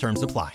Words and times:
Terms 0.00 0.22
apply. 0.22 0.54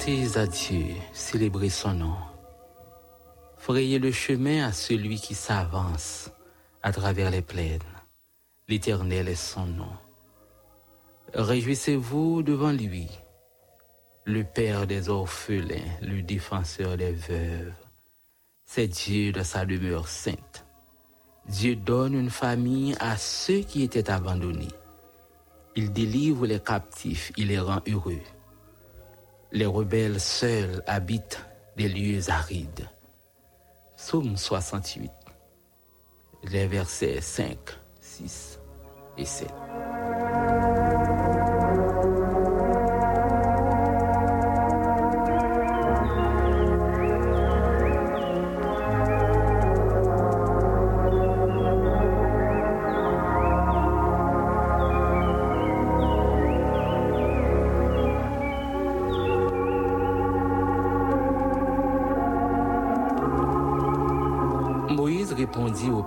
Chantez 0.00 0.38
à 0.38 0.46
Dieu, 0.46 0.94
célébrez 1.12 1.68
son 1.68 1.92
nom. 1.92 2.16
Frayez 3.58 3.98
le 3.98 4.10
chemin 4.10 4.66
à 4.66 4.72
celui 4.72 5.20
qui 5.20 5.34
s'avance 5.34 6.30
à 6.82 6.90
travers 6.90 7.30
les 7.30 7.42
plaines. 7.42 7.80
L'Éternel 8.66 9.28
est 9.28 9.34
son 9.34 9.66
nom. 9.66 9.92
Réjouissez-vous 11.34 12.42
devant 12.42 12.72
lui, 12.72 13.08
le 14.24 14.42
Père 14.42 14.86
des 14.86 15.10
orphelins, 15.10 15.98
le 16.00 16.22
défenseur 16.22 16.96
des 16.96 17.12
veuves. 17.12 17.74
C'est 18.64 18.88
Dieu 18.88 19.32
de 19.32 19.42
sa 19.42 19.66
demeure 19.66 20.08
sainte. 20.08 20.64
Dieu 21.46 21.76
donne 21.76 22.14
une 22.14 22.30
famille 22.30 22.96
à 23.00 23.18
ceux 23.18 23.60
qui 23.60 23.82
étaient 23.82 24.08
abandonnés. 24.08 24.72
Il 25.76 25.92
délivre 25.92 26.46
les 26.46 26.60
captifs, 26.60 27.32
il 27.36 27.48
les 27.48 27.60
rend 27.60 27.82
heureux. 27.86 28.22
Les 29.52 29.66
rebelles 29.66 30.20
seuls 30.20 30.82
habitent 30.86 31.44
des 31.76 31.88
lieux 31.88 32.30
arides. 32.30 32.88
Psaume 33.96 34.36
68, 34.36 35.10
les 36.44 36.66
versets 36.66 37.20
5, 37.20 37.58
6 38.00 38.60
et 39.18 39.24
7. 39.24 39.48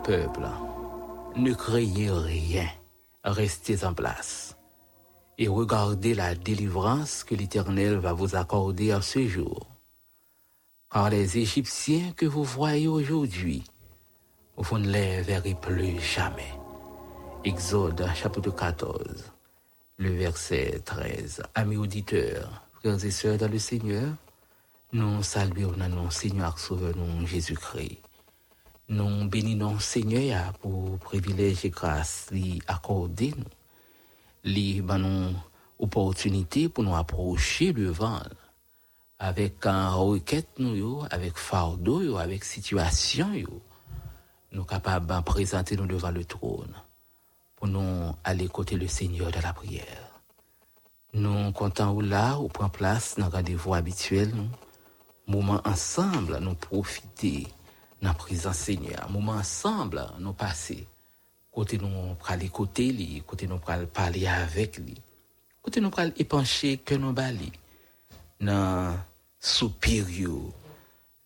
Peuple, 0.03 0.47
Ne 1.35 1.53
craignez 1.53 2.11
rien, 2.11 2.67
restez 3.23 3.85
en 3.85 3.94
place 3.94 4.55
et 5.38 5.47
regardez 5.47 6.13
la 6.13 6.35
délivrance 6.35 7.23
que 7.23 7.35
l'Éternel 7.35 7.95
va 7.95 8.13
vous 8.13 8.35
accorder 8.35 8.94
en 8.94 9.01
ce 9.01 9.25
jour. 9.27 9.65
Car 10.91 11.09
les 11.09 11.38
Égyptiens 11.39 12.11
que 12.15 12.25
vous 12.25 12.44
voyez 12.44 12.88
aujourd'hui, 12.88 13.63
vous 14.57 14.77
ne 14.77 14.89
les 14.89 15.21
verrez 15.21 15.55
plus 15.55 16.00
jamais. 16.00 16.53
Exode 17.44 18.05
chapitre 18.13 18.51
14, 18.51 19.31
le 19.97 20.09
verset 20.11 20.81
13. 20.85 21.44
Amis 21.55 21.77
auditeurs, 21.77 22.63
frères 22.79 23.03
et 23.03 23.11
sœurs 23.11 23.38
dans 23.38 23.51
le 23.51 23.59
Seigneur, 23.59 24.13
nous 24.91 25.23
saluons 25.23 25.73
dans 25.77 26.09
Seigneur 26.11 26.59
Sauveur 26.59 26.94
nous 26.95 27.25
Jésus-Christ. 27.25 28.00
Nous 28.93 29.27
bénissons 29.27 29.79
Seigneur 29.79 30.53
pour 30.59 30.99
privilège 30.99 31.65
et 31.65 31.71
grâce 31.71 32.27
lui 32.29 32.61
accorder 32.67 33.33
nous. 33.35 34.51
Lui 34.51 34.81
nous 34.81 35.33
opportunité 35.79 36.69
pour 36.69 36.83
nous 36.83 36.95
approcher 36.95 37.73
devant 37.73 38.21
avec 39.17 39.65
un 39.65 39.89
requête 39.89 40.59
nous 40.59 41.01
avec 41.09 41.39
fardeau 41.39 42.17
avec 42.17 42.43
situation 42.43 43.33
yo. 43.33 43.63
Nous 44.51 44.63
capables 44.63 45.07
de 45.07 45.21
présenter 45.21 45.75
nous 45.75 45.87
devant 45.87 46.11
le 46.11 46.23
trône 46.23 46.75
pour 47.55 47.67
nous 47.67 48.13
aller 48.23 48.47
côté 48.47 48.75
le 48.75 48.87
Seigneur 48.87 49.31
de 49.31 49.39
la 49.39 49.53
prière. 49.53 50.21
Nous 51.13 51.51
comptons 51.51 51.99
là, 51.99 52.37
ou 52.37 52.47
prend 52.47 52.69
place 52.69 53.15
dans 53.17 53.25
le 53.25 53.31
rendez-vous 53.31 53.73
habituel, 53.73 54.29
nous. 54.35 54.49
Moment 55.25 55.61
ensemble, 55.65 56.37
nous 56.41 56.53
profiter 56.53 57.47
dans 58.03 58.09
la 58.09 58.13
présence 58.13 58.57
Seigneur. 58.57 59.09
Moment 59.09 59.33
ensemble, 59.33 60.05
nous 60.19 60.33
passer. 60.33 60.85
Côté 61.51 61.77
nous 61.77 62.15
aller 62.27 62.50
côté 62.50 62.91
lui, 62.91 63.23
côté 63.25 63.47
nous 63.47 63.59
parler 63.59 64.27
avec 64.27 64.77
lui. 64.77 64.95
Côté 65.61 65.79
nous 65.79 65.91
épancher 66.17 66.77
que 66.77 66.95
nous 66.95 67.13
bali. 67.13 67.51
Dans 68.41 68.97
soupir 69.39 70.09
yo, 70.09 70.53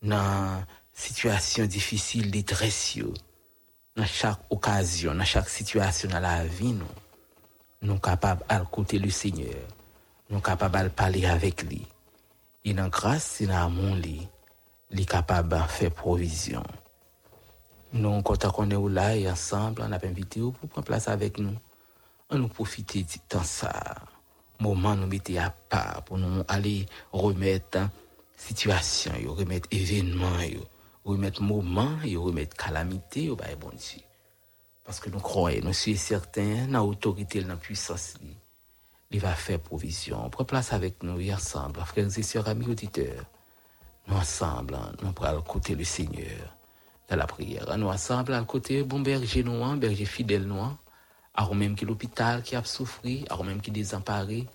dans 0.00 0.62
situation 0.94 1.66
difficile, 1.66 2.30
détresse. 2.30 2.98
Dans 3.96 4.06
chaque 4.06 4.40
occasion, 4.48 5.14
dans 5.14 5.24
chaque 5.24 5.48
situation 5.48 6.08
dans 6.08 6.20
la 6.20 6.44
vie, 6.44 6.72
nous, 6.72 6.86
nous 7.82 7.98
capables 7.98 8.44
à 8.48 8.60
côté 8.60 9.00
du 9.00 9.10
Seigneur. 9.10 9.66
Nous 10.30 10.40
capables 10.40 10.84
de 10.84 10.88
parler 10.88 11.26
avec 11.26 11.64
lui. 11.64 11.84
Il 12.64 12.78
a 12.78 12.88
grâce, 12.88 13.38
il 13.40 13.50
a 13.50 13.64
amour, 13.64 13.96
lui. 13.96 14.28
Est 14.90 15.04
capable 15.04 15.50
de 15.50 15.62
faire 15.68 15.90
provision. 15.90 16.62
Nous, 17.92 18.22
quand 18.22 18.58
on 18.58 18.70
est 18.70 18.94
là 18.94 19.16
et 19.16 19.30
ensemble, 19.30 19.82
on 19.86 19.92
a 19.92 20.06
invité 20.06 20.40
pour 20.40 20.68
prendre 20.68 20.86
place 20.86 21.08
avec 21.08 21.38
nous. 21.38 21.56
On 22.30 22.38
nous 22.38 22.48
profiter 22.48 23.02
du 23.02 23.18
temps 23.20 23.42
ça. 23.42 23.72
Moment 24.60 24.96
nous 24.96 25.06
mettons 25.06 25.38
à 25.38 25.50
part 25.50 26.02
pour 26.04 26.18
nous 26.18 26.42
aller 26.48 26.86
remettre 27.12 27.78
situation, 28.36 29.12
yo, 29.20 29.34
remettre 29.34 29.68
événement, 29.70 30.38
remettre 31.04 31.42
moment, 31.42 31.96
remettre 32.16 32.56
calamité, 32.56 33.28
bon. 33.28 33.38
Parce 34.84 35.00
que 35.00 35.10
nous 35.10 35.20
croyons, 35.20 35.64
nous 35.64 35.72
sommes 35.72 35.96
certains, 35.96 36.66
dans 36.66 36.86
l'autorité, 36.86 37.42
dans 37.42 37.48
la 37.48 37.56
puissance, 37.56 38.14
li. 38.22 38.34
il 39.10 39.20
va 39.20 39.34
faire 39.34 39.60
provision. 39.60 40.28
Prends 40.30 40.44
place 40.44 40.72
avec 40.72 41.02
nous 41.02 41.20
et 41.20 41.32
ensemble, 41.32 41.80
frères 41.80 42.18
et 42.18 42.22
sœurs, 42.22 42.48
amis 42.48 42.66
auditeurs. 42.66 43.24
Nous 44.08 44.16
ensemble, 44.16 44.78
nous 45.02 45.12
prenons 45.12 45.42
côté 45.42 45.74
le 45.74 45.84
Seigneur 45.84 46.56
dans 47.08 47.16
la 47.16 47.26
prière. 47.26 47.76
Nous 47.76 47.88
ensemble, 47.88 48.32
à 48.32 48.42
côté 48.42 48.82
bon 48.82 49.00
berger 49.00 49.42
noir, 49.42 49.76
berger 49.76 50.06
fidèle 50.06 50.44
noir, 50.44 50.76
à 51.34 51.46
même 51.54 51.76
qui 51.76 51.84
l'hôpital 51.84 52.42
qui 52.42 52.56
a 52.56 52.64
souffert, 52.64 53.24
à 53.28 53.42
même 53.42 53.60
qui 53.60 53.70
désemparé, 53.70 54.46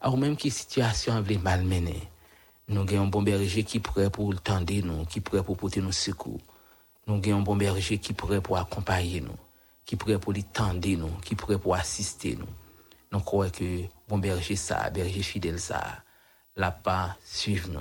à 0.00 0.10
même 0.16 0.36
qui 0.36 0.50
situation 0.50 1.14
a 1.14 1.22
malmenée. 1.42 2.08
Nous 2.68 2.82
avons 2.82 3.02
un 3.02 3.06
bon 3.06 3.22
berger 3.22 3.64
qui 3.64 3.78
est 3.78 3.80
prêt 3.80 4.10
pour 4.10 4.32
le 4.32 4.38
tendre 4.38 4.72
nous, 4.84 5.04
qui 5.06 5.18
est 5.18 5.22
prêt 5.22 5.42
pour 5.42 5.56
porter 5.56 5.80
nos 5.80 5.90
secours. 5.90 6.40
Nous 7.08 7.16
avons 7.16 7.38
un 7.38 7.40
bon 7.40 7.56
berger 7.56 7.98
qui 7.98 8.12
est 8.12 8.14
prêt 8.14 8.40
pour 8.40 8.58
accompagner 8.58 9.20
nous, 9.20 9.36
qui 9.84 9.96
est 9.96 9.98
prêt 9.98 10.20
pour 10.20 10.32
les 10.32 10.44
tendre 10.44 10.88
nous, 10.96 11.10
qui 11.20 11.34
est 11.34 11.36
prêt 11.36 11.58
pour 11.58 11.74
assister 11.74 12.36
nous. 12.36 12.46
Nous 13.10 13.18
croyons 13.18 13.50
que 13.50 13.82
bon 14.08 14.18
berger 14.18 14.54
ça, 14.54 14.88
berger 14.90 15.22
fidèle 15.22 15.58
ça, 15.58 15.82
l'a 16.54 16.70
pas 16.70 17.16
suivre 17.24 17.70
nous, 17.70 17.80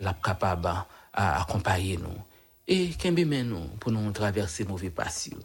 l'a 0.00 0.14
capable 0.14 0.68
à 1.12 1.42
accompagner 1.42 1.96
nous. 1.96 2.18
Et 2.66 2.90
qu'un 2.90 3.12
nous 3.12 3.66
pour 3.80 3.92
nous 3.92 4.10
traverser 4.12 4.64
mauvais 4.64 4.90
passions. 4.90 5.38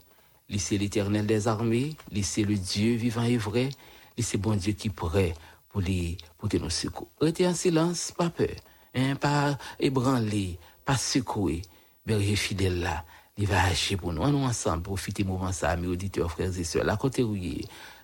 C'est 0.58 0.78
l'éternel 0.78 1.28
des 1.28 1.48
armées, 1.48 1.96
c'est 2.24 2.44
le 2.44 2.56
Dieu 2.56 2.96
vivant 2.96 3.24
et 3.24 3.38
vrai, 3.38 3.70
c'est 4.18 4.38
bon 4.38 4.56
Dieu 4.56 4.74
qui 4.74 4.88
est 4.88 4.92
prêt 4.92 5.34
pour 5.70 5.82
les 5.82 6.18
pour 6.38 6.50
nos 6.60 6.70
secours. 6.70 7.10
Restez 7.22 7.48
en 7.48 7.54
silence, 7.54 8.12
pas 8.18 8.30
peur, 8.30 8.56
hein, 8.96 9.16
pas 9.16 9.58
ébranler, 9.80 10.58
pas 10.86 10.98
secouer. 10.98 11.62
Berger 12.06 12.36
fidèle 12.36 12.80
là, 12.80 13.06
il 13.38 13.46
va 13.46 13.62
pour 13.98 14.14
nous. 14.14 14.22
On 14.22 14.32
nous 14.32 14.46
ensemble, 14.46 14.84
profiter 14.84 15.24
moment 15.24 15.52
ça, 15.52 15.76
mes 15.76 15.88
auditeurs, 15.88 16.32
frères 16.32 16.58
et 16.58 16.64
sœurs, 16.64 16.84
la 16.84 16.98
côté 16.98 17.24
où 17.24 17.36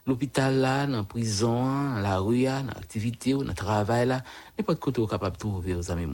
l'hôpital 0.05 0.55
là, 0.55 0.85
la 0.85 1.03
prison, 1.03 1.95
la 1.95 2.19
rue, 2.19 2.43
l'activité, 2.43 3.33
dans 3.33 3.43
le 3.43 3.53
travail 3.53 4.07
là, 4.07 4.23
n'importe 4.57 4.79
côté 4.79 5.01
où 5.01 5.07
capable 5.07 5.35
de 5.35 5.39
trouver 5.39 5.75
aux 5.75 5.91
amis. 5.91 6.07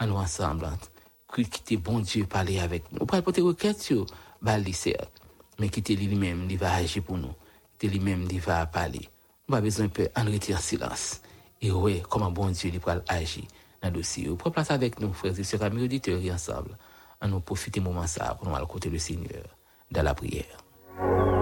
On 0.00 0.06
nous 0.06 0.14
ensemble, 0.14 0.68
quitter 1.34 1.76
bon 1.76 2.00
Dieu 2.00 2.24
parler 2.26 2.58
avec 2.58 2.90
nous. 2.92 2.98
On 3.02 3.06
peut 3.06 3.20
porter 3.22 3.40
requête 3.40 3.80
sur 3.80 4.06
certes, 4.72 5.12
mais 5.58 5.68
quitter 5.68 5.96
lui-même, 5.96 6.46
il 6.50 6.58
va 6.58 6.74
agir 6.74 7.02
pour 7.02 7.18
nous. 7.18 7.34
Quitter 7.72 7.88
lui-même, 7.88 8.26
il 8.30 8.40
va 8.40 8.66
parler. 8.66 9.08
On 9.48 9.52
a 9.54 9.60
besoin 9.60 9.86
de 9.86 10.08
en 10.16 10.24
retirer 10.24 10.60
silence. 10.60 11.20
Et 11.60 11.70
oui, 11.70 12.02
comment 12.08 12.30
bon 12.30 12.50
Dieu 12.50 12.70
il 12.72 12.80
va 12.80 13.02
agir 13.08 13.44
dans 13.82 13.88
le 13.88 13.96
dossier. 13.96 14.28
On 14.30 14.36
prend 14.36 14.50
place 14.50 14.70
avec 14.70 15.00
nous, 15.00 15.12
frères 15.12 15.38
et 15.38 15.44
sœurs, 15.44 15.62
amis 15.62 15.84
auditeurs, 15.84 16.20
ensemble. 16.32 16.76
On 17.20 17.28
nous 17.28 17.40
profiter 17.40 17.80
moment 17.80 18.06
ça 18.06 18.34
pour 18.34 18.48
nous 18.48 18.56
aller 18.56 18.66
côté 18.66 18.88
le 18.88 18.98
Seigneur 18.98 19.44
dans 19.90 20.02
la 20.02 20.14
prière. 20.14 21.39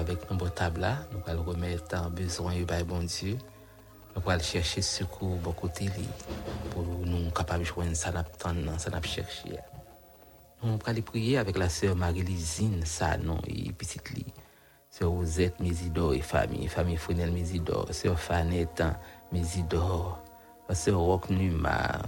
Avec 0.00 0.30
nos 0.30 0.48
table 0.48 0.80
là. 0.80 0.96
Nous 1.12 1.20
allons 1.26 1.44
remettre 1.44 1.96
en 1.96 2.10
besoin 2.10 2.52
et 2.52 2.64
bon 2.84 3.00
Dieu. 3.00 3.36
Nous 4.16 4.30
allons 4.30 4.42
chercher 4.42 4.82
secours 4.82 5.38
de 5.38 5.52
côté 5.52 5.88
pour 6.70 6.82
nous 6.82 7.30
capables 7.30 7.60
de 7.60 7.64
joindre 7.68 7.94
ça 7.94 8.10
n'a 8.10 8.24
ça 8.78 8.90
n'a 8.90 9.02
chercher. 9.02 9.58
Nous 10.62 10.78
allons 10.84 11.02
prier 11.02 11.38
avec 11.38 11.56
la 11.56 11.68
sœur 11.68 11.94
Marie-Lysine, 11.96 12.84
ça 12.84 13.16
non, 13.18 13.40
et 13.46 13.72
petite 13.72 14.10
li. 14.10 14.26
Sœur 14.90 15.10
Rosette 15.10 15.60
Mésidor 15.60 16.14
et 16.14 16.20
famille, 16.20 16.66
famille 16.66 16.96
Frenel 16.96 17.30
Mésidor, 17.30 17.86
sœur 17.92 18.18
Fanette 18.18 18.82
Mésidor, 19.30 20.18
sœur 20.72 20.98
Rock 20.98 21.30
Numa, 21.30 22.00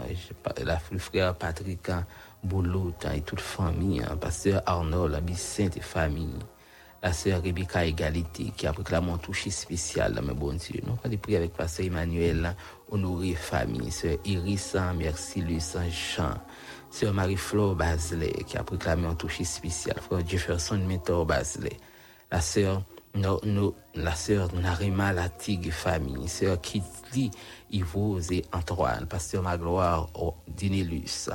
la 0.64 0.78
frère 0.78 1.35
Patrick 1.37 1.88
Boulot 2.43 2.93
et 3.14 3.21
toute 3.21 3.40
famille, 3.40 4.02
pasteur 4.21 4.62
Arnold 4.67 5.14
Abissinte 5.14 5.76
et 5.76 5.81
famille, 5.81 6.40
la 7.02 7.12
sœur 7.12 7.42
Rebecca 7.42 7.85
Égalité 7.85 8.52
qui 8.56 8.66
a 8.66 8.73
proclamé 8.73 9.11
un 9.11 9.18
toucher 9.18 9.50
spécial 9.50 10.14
dans 10.14 10.23
mes 10.23 10.35
bon 10.35 10.52
Dieu. 10.52 10.80
Nous 10.87 10.97
allons 11.02 11.16
prier 11.16 11.38
avec 11.38 11.52
pasteur 11.52 11.87
Emmanuel, 11.87 12.54
honoré 12.90 13.35
famille, 13.35 13.90
sœur 13.90 14.16
Iris, 14.25 14.76
merci 14.97 15.40
Louis 15.40 15.61
Saint-Jean, 15.61 16.35
sœur 16.90 17.12
Marie-Flore 17.12 17.75
Basley 17.75 18.32
qui 18.47 18.56
a 18.56 18.62
proclamé 18.62 19.06
un 19.06 19.14
toucher 19.14 19.44
spécial, 19.44 19.97
frère 20.00 20.26
Jefferson 20.26 20.78
Mentor 20.78 21.26
Basley, 21.26 21.76
la 22.30 22.40
sœur 22.40 22.82
no, 23.14 23.75
la 23.94 24.14
sœur 24.14 24.54
Narima 24.54 25.12
Latigue 25.12 25.71
famille, 25.71 26.28
sœur 26.28 26.61
Kitli 26.61 27.30
Yvose 27.71 28.32
et 28.32 28.44
Antoine, 28.52 29.06
pasteur 29.06 29.42
Magloire 29.42 30.09
Dinelus, 30.49 31.28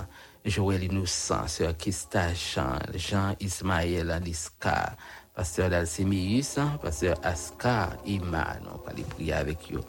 Joël 0.45 0.83
Innocent, 0.83 1.47
sœur 1.47 1.75
Kista 1.77 2.33
Jean, 2.33 2.79
Jean 2.95 3.35
Ismaël 3.39 4.09
Aliska, 4.09 4.95
pasteur 5.37 5.69
Dalcémius, 5.69 6.57
pasteur 6.81 7.15
Askar 7.21 7.95
Iman. 8.07 8.57
On 8.73 8.77
va 8.77 8.91
prier 9.07 9.33
avec 9.33 9.71
eux. 9.71 9.81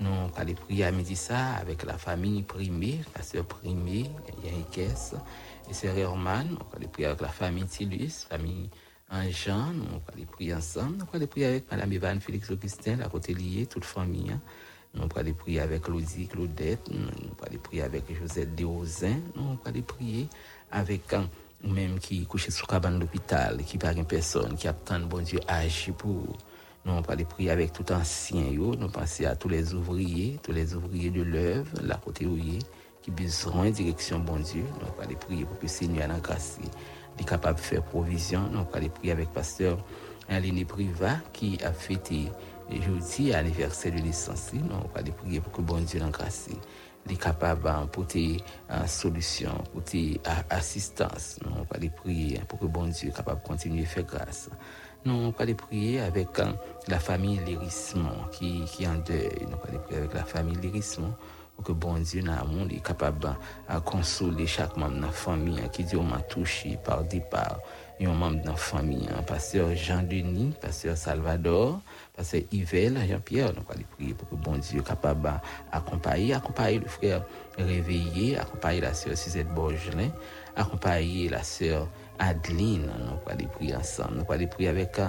Nous 0.00 0.08
allons 0.34 0.54
prier 0.54 0.86
à 0.86 0.92
midi 0.92 1.28
avec 1.60 1.84
la 1.84 1.98
famille 1.98 2.42
primée, 2.42 3.00
pasteur 3.12 3.44
primé, 3.44 4.10
Yannickes, 4.42 5.12
et 5.68 5.74
sœur 5.74 5.98
Herman. 5.98 6.56
On 6.58 6.78
va 6.78 6.88
prier 6.88 7.08
avec 7.08 7.20
la 7.20 7.28
famille 7.28 7.66
Tilus, 7.66 8.26
famille 8.30 8.70
Jean. 9.28 9.74
Nous 9.74 9.84
allons 9.84 10.24
prier 10.32 10.54
ensemble. 10.54 10.96
Nous 10.96 11.06
allons 11.12 11.26
prier 11.26 11.46
avec 11.46 11.70
Madame 11.70 11.92
Evan 11.92 12.18
Félix 12.18 12.50
Augustin, 12.50 12.96
la 12.96 13.10
côté 13.10 13.34
liée, 13.34 13.66
toute 13.66 13.84
famille. 13.84 14.34
Nous 14.94 15.06
allons 15.16 15.34
prier 15.34 15.60
avec 15.60 15.82
Claudie, 15.82 16.28
Claudette. 16.28 16.88
Nous 16.90 17.36
allons 17.46 17.58
prier 17.62 17.82
avec 17.82 18.04
Josette 18.18 18.54
Desrosins. 18.54 19.20
Nous 19.36 19.58
allons 19.66 19.82
prier 19.82 20.28
avec 20.70 21.12
un 21.12 21.28
même 21.68 21.98
qui 21.98 22.26
couche 22.26 22.48
sous 22.48 22.66
cabane 22.66 22.98
d'hôpital, 22.98 23.58
qui 23.64 23.78
par 23.78 23.92
une 23.92 24.04
personne 24.04 24.54
qui 24.56 24.68
attend 24.68 25.00
bon 25.00 25.22
Dieu 25.22 25.40
agir 25.48 25.94
pour 25.94 26.36
Nous, 26.84 26.92
on 26.92 27.00
va 27.00 27.16
prier 27.16 27.50
avec 27.50 27.72
tout 27.72 27.90
ancien, 27.92 28.44
yo. 28.50 28.74
nous 28.74 28.88
pensons 28.88 29.24
à 29.24 29.34
tous 29.36 29.48
les 29.48 29.72
ouvriers, 29.72 30.38
tous 30.42 30.52
les 30.52 30.74
ouvriers 30.74 31.10
de 31.10 31.22
l'œuvre, 31.22 31.70
la 31.82 31.96
côté 31.96 32.28
qui 33.00 33.10
besoin 33.10 33.70
direction, 33.70 34.18
bon 34.18 34.36
Dieu. 34.36 34.64
Nous, 34.80 34.86
on 34.86 35.00
va 35.00 35.06
prier 35.16 35.44
pour 35.44 35.56
que 35.56 35.62
le 35.62 35.68
Seigneur, 35.68 36.10
en 36.10 36.18
grâce, 36.18 36.58
est 37.18 37.24
capable 37.24 37.58
de 37.58 37.64
faire 37.64 37.82
provision. 37.82 38.48
Nous, 38.50 38.58
on 38.58 38.64
va 38.64 38.88
prier 38.88 39.12
avec 39.12 39.30
pasteur 39.32 39.78
Aline 40.28 40.66
Priva, 40.66 41.16
qui 41.32 41.58
a 41.64 41.72
fêté 41.72 42.28
jeudi 42.70 43.32
anniversaire 43.32 43.94
de 43.94 44.00
naissance. 44.00 44.52
Nous, 44.52 44.60
on 44.74 44.88
va 44.94 45.02
prier 45.10 45.40
pour 45.40 45.52
que 45.52 45.62
bon 45.62 45.80
Dieu, 45.80 46.02
en 46.02 46.10
grâce, 46.10 46.48
est 47.08 47.20
capable 47.20 47.64
d'apporter 47.64 48.38
une 48.70 48.86
solution, 48.86 49.50
apporter 49.50 50.20
assistance. 50.50 51.38
Nous, 51.44 51.50
on 51.52 51.62
va 51.62 51.90
prier 51.90 52.40
pour 52.48 52.58
que 52.58 52.66
bon 52.66 52.86
Dieu 52.86 53.08
est 53.08 53.16
capable 53.16 53.42
de 53.42 53.46
continuer 53.46 53.82
à 53.82 53.86
faire 53.86 54.04
grâce. 54.04 54.50
Nous 55.04 55.32
allons 55.38 55.54
prier 55.54 56.00
avec 56.00 56.38
euh, 56.38 56.52
la 56.88 56.98
famille 56.98 57.38
Lérissement 57.44 58.26
qui, 58.32 58.64
qui 58.64 58.84
est 58.84 58.88
en 58.88 58.94
deuil. 58.94 59.28
Nous 59.42 59.48
allons 59.68 59.78
prier 59.82 59.98
avec 59.98 60.14
la 60.14 60.24
famille 60.24 60.56
Lérissement 60.56 61.14
pour 61.54 61.64
que 61.64 61.72
bon 61.72 61.98
Dieu 61.98 62.22
monde 62.22 62.72
est 62.72 62.82
capable 62.82 63.18
de 63.18 63.28
euh, 63.70 63.80
consoler 63.80 64.46
chaque 64.46 64.76
membre 64.78 64.96
de 64.96 65.02
la 65.02 65.12
famille 65.12 65.60
hein, 65.60 65.68
qui 65.68 65.84
dit 65.84 65.96
on 65.96 66.04
m'a 66.04 66.20
touché 66.20 66.78
par 66.82 67.04
départ 67.04 67.58
un 68.00 68.12
membre 68.12 68.42
de 68.42 68.48
la 68.48 68.56
famille, 68.56 69.08
hein. 69.10 69.22
pasteur 69.22 69.74
Jean-Denis, 69.74 70.52
pasteur 70.60 70.96
Salvador, 70.96 71.80
pasteur 72.16 72.42
Yvel, 72.52 72.96
Jean-Pierre, 73.08 73.52
nous 73.52 73.62
allons 73.68 73.84
prier 73.96 74.14
pour 74.14 74.28
que 74.28 74.34
bon 74.36 74.52
Dieu 74.52 74.80
soit 74.80 74.82
capable 74.82 75.40
d'accompagner, 75.72 76.34
accompagner 76.34 76.78
le 76.78 76.86
frère 76.86 77.24
réveillé, 77.58 78.38
accompagner 78.38 78.80
la 78.80 78.94
sœur 78.94 79.16
Suzette 79.16 79.48
Borgelin, 79.48 80.10
accompagner 80.56 81.28
la 81.28 81.42
sœur 81.42 81.88
Adeline, 82.18 82.88
nous 82.98 83.32
allons 83.32 83.48
prier 83.48 83.74
ensemble. 83.74 84.18
Nous 84.18 84.32
allons 84.32 84.46
prier 84.46 84.68
avec 84.68 85.00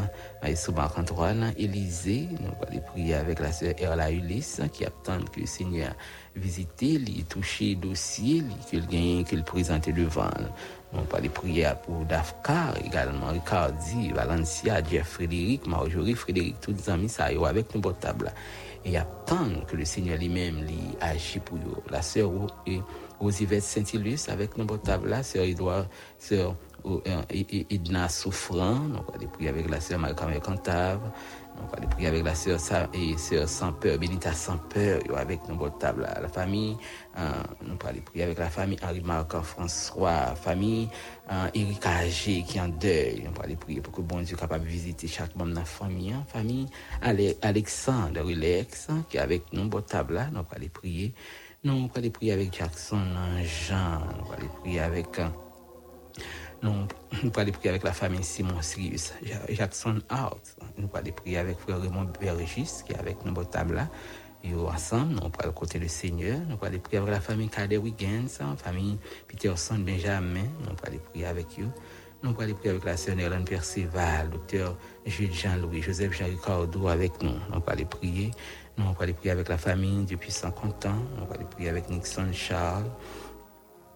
Maïsou 0.41 0.71
Marc-Antoine, 0.71 1.53
Élisée, 1.55 2.29
nous 2.41 2.51
allons 2.67 2.81
prier 2.81 3.13
avec 3.13 3.39
la 3.39 3.51
sœur 3.51 3.73
Erla 3.77 4.11
Ulysse, 4.11 4.61
qui 4.73 4.85
attend 4.85 5.19
que 5.31 5.41
le 5.41 5.45
Seigneur 5.45 5.93
visite, 6.35 6.81
lui 6.81 7.25
toucher 7.27 7.75
dossier, 7.75 8.43
qu'il 8.69 8.85
gagne, 8.87 9.23
qu'il 9.23 9.43
présente 9.43 9.89
devant. 9.89 10.29
Nous 10.93 10.99
allons 11.13 11.29
prier 11.29 11.67
pour 11.85 12.05
Dafkar 12.05 12.73
également, 12.83 13.27
Ricardi, 13.27 14.11
Valencia, 14.11 14.83
Jeff 14.83 15.07
Frédéric, 15.07 15.67
Marjorie 15.67 16.13
Frédéric, 16.13 16.59
tous 16.61 16.71
les 16.71 16.89
amis, 16.89 17.09
ça 17.09 17.31
y 17.31 17.35
est 17.35 17.45
avec 17.45 17.73
nos 17.75 17.81
portables. 17.81 18.31
Et 18.85 18.97
attendre 18.97 19.65
que 19.65 19.75
le 19.75 19.83
Seigneur 19.83 20.17
lui-même 20.17 20.61
lui 20.61 20.95
agisse 21.01 21.41
pour 21.43 21.57
eux. 21.57 21.81
La 21.89 22.01
sœur 22.01 22.29
Rosivette 23.19 23.63
Saint-Ilus 23.63 24.29
avec 24.29 24.57
nos 24.57 24.65
portables, 24.65 25.09
la 25.09 25.23
sœur 25.23 25.43
Edouard, 25.43 25.87
sœur 26.19 26.55
Idna 27.31 28.07
Souffrant, 28.09 28.75
nous 28.75 28.99
allons 29.13 29.27
prier 29.33 29.49
avec 29.49 29.69
la 29.69 29.81
sœur 29.81 29.97
Marie-Camille 29.97 30.39
Cantave, 30.39 30.99
nous 31.57 31.67
allons 31.77 31.87
prier 31.89 32.07
avec 32.07 32.23
la 32.23 32.35
sœur 32.35 32.59
et 32.93 33.17
sœur 33.17 33.47
Sans 33.47 33.73
Peur, 33.73 33.97
Benita 33.97 34.33
Sans 34.33 34.57
Peur, 34.57 34.99
avec 35.15 35.47
nos 35.47 35.69
table 35.69 36.07
la 36.21 36.27
famille, 36.27 36.77
euh, 37.17 37.31
nous 37.61 37.77
allons 37.87 38.01
prier 38.01 38.23
avec 38.23 38.37
la 38.37 38.49
famille 38.49 38.77
Henri-Marc 38.83 39.41
François, 39.41 40.35
famille 40.35 40.89
euh, 41.31 41.47
Eric 41.53 41.85
Agé 41.85 42.43
qui 42.43 42.57
est 42.57 42.61
en 42.61 42.67
deuil, 42.67 43.23
nous 43.23 43.41
allons 43.43 43.55
prier 43.55 43.81
pour 43.81 43.93
que 43.93 44.01
bon 44.01 44.21
Dieu 44.21 44.35
capable 44.35 44.65
de 44.65 44.69
visiter 44.69 45.07
chaque 45.07 45.35
membre 45.35 45.51
de 45.51 45.55
la 45.55 45.65
famille, 45.65 46.11
hein. 46.11 46.25
famille. 46.27 46.67
Alexandre 47.41 48.21
Relax 48.21 48.87
qui 49.09 49.17
est 49.17 49.21
avec 49.21 49.51
nous, 49.53 49.69
table 49.81 50.15
là, 50.15 50.29
nous 50.31 50.39
allons 50.39 50.67
prier, 50.73 51.13
nous 51.63 51.89
allons 51.95 52.09
prier 52.09 52.33
avec 52.33 52.57
Jackson 52.57 53.01
Jean, 53.43 53.99
nous 53.99 54.31
allons 54.33 54.49
prier 54.61 54.79
avec... 54.79 55.19
Euh, 55.19 55.27
nous 56.63 57.31
allons 57.35 57.51
prier 57.51 57.69
avec 57.69 57.83
la 57.83 57.93
famille 57.93 58.23
Simon 58.23 58.61
Sirius, 58.61 59.13
Jackson 59.49 59.99
Hart. 60.09 60.57
Nous 60.77 60.89
allons 60.93 61.11
prier 61.11 61.37
avec 61.37 61.59
frère 61.59 61.79
Raymond 61.79 62.07
Bergis 62.19 62.83
qui 62.85 62.93
est 62.93 62.99
avec 62.99 63.23
nous 63.25 63.33
au 63.33 63.43
table 63.43 63.75
là. 63.75 63.87
Et 64.43 64.53
ensemble, 64.53 65.13
nous 65.13 65.31
allons 65.39 65.53
côté 65.53 65.79
du 65.79 65.89
Seigneur. 65.89 66.39
Nous 66.47 66.57
allons 66.61 66.79
prier 66.79 66.99
avec 66.99 67.11
la 67.11 67.19
famille 67.19 67.49
Cadet 67.49 67.77
Wiggins, 67.77 68.27
la 68.39 68.55
famille 68.55 68.97
Peterson 69.27 69.79
Benjamin. 69.79 70.43
Nous 70.61 70.75
allons 70.85 70.99
prier 71.09 71.25
avec 71.25 71.47
eux. 71.59 71.69
Nous 72.23 72.35
allons 72.39 72.53
prier 72.53 72.71
avec 72.71 72.85
la 72.85 72.95
sœur 72.95 73.19
Hélène 73.19 73.45
Percival, 73.45 74.29
docteur 74.29 74.77
Jules 75.05 75.33
Jean-Louis, 75.33 75.81
Joseph 75.81 76.13
Jean-Ricardo 76.13 76.87
avec 76.87 77.21
nous. 77.23 77.33
Nous 77.51 77.61
allons 77.65 77.85
prier. 77.85 78.31
Nous 78.77 78.85
allons 78.99 79.13
prier 79.13 79.31
avec 79.31 79.49
la 79.49 79.57
famille 79.57 80.05
depuis 80.05 80.31
50 80.31 80.85
ans. 80.85 80.89
Nous 81.17 81.33
allons 81.33 81.47
prier 81.47 81.69
avec 81.69 81.89
Nixon 81.89 82.31
Charles 82.31 82.89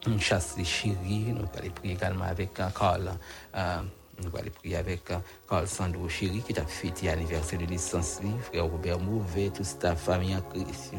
une 0.08 0.20
chasse 0.20 0.58
de 0.58 0.64
chéri. 0.64 1.34
Nous 1.34 1.46
allons 1.58 1.72
prier 1.72 1.94
également 1.94 2.26
avec 2.26 2.54
Carl. 2.54 3.12
Euh, 3.56 3.82
nous 4.22 4.38
allons 4.38 4.52
prier 4.52 4.76
avec 4.76 5.12
Carl 5.48 5.68
Sandro 5.68 6.10
Chéri 6.10 6.42
qui 6.42 6.58
a 6.60 6.66
fêté 6.66 7.08
l'anniversaire 7.08 7.60
de 7.60 7.66
naissance, 7.66 8.20
frère 8.42 8.66
Robert 8.66 9.00
Mouvet, 9.00 9.50
toute 9.50 9.80
ta 9.80 9.96
famille 9.96 10.36
en 10.36 10.42
Christ. 10.42 10.94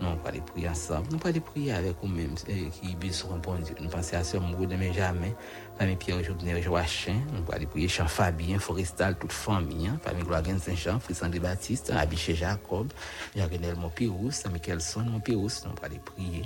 Nous 0.00 0.08
allons 0.26 0.40
prier 0.40 0.68
ensemble. 0.68 1.08
Nous 1.12 1.18
allons 1.24 1.40
prier 1.40 1.72
avec 1.72 1.94
vous-même 2.02 2.34
qui 2.34 2.96
besoin 2.96 3.36
bon 3.36 3.54
Dieu. 3.54 3.74
Nous 3.80 3.88
pensons 3.88 4.16
à 4.16 4.24
ce 4.24 4.36
mot 4.36 4.66
de 4.66 4.76
jamais. 4.92 5.34
Famille 5.78 5.96
Pierre 5.96 6.24
Jovenel 6.24 6.60
Joachim. 6.60 7.20
Nous 7.32 7.44
allons 7.52 7.66
prier 7.66 7.88
Jean 7.88 8.08
Fabien, 8.08 8.58
Forestal, 8.58 9.16
toute 9.16 9.32
famille. 9.32 9.92
Famille 10.02 10.24
Gloire 10.24 10.42
Saint-Jean, 10.60 10.98
Frisandé 10.98 11.38
Baptiste, 11.38 11.90
Abiché 11.90 12.34
Jacob, 12.34 12.92
Jacques-Renel 13.36 13.76
Montpirous, 13.76 14.42
Michelson 14.52 15.04
Montpirous. 15.04 15.62
Nous 15.64 15.72
allons 15.82 16.00
prier 16.04 16.42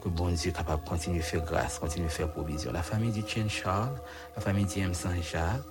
que 0.00 0.08
bon 0.08 0.28
Dieu 0.28 0.52
capable 0.52 0.82
de 0.82 0.88
continuer 0.88 1.20
à 1.20 1.22
faire 1.22 1.44
grâce, 1.44 1.78
continuer 1.78 2.06
à 2.06 2.10
faire 2.10 2.30
provision. 2.30 2.72
La 2.72 2.82
famille 2.82 3.12
du 3.12 3.22
Tien 3.22 3.48
Charles, 3.48 4.00
la 4.36 4.42
famille 4.42 4.66
du 4.66 4.80
M. 4.80 4.94
Saint-Jacques, 4.94 5.62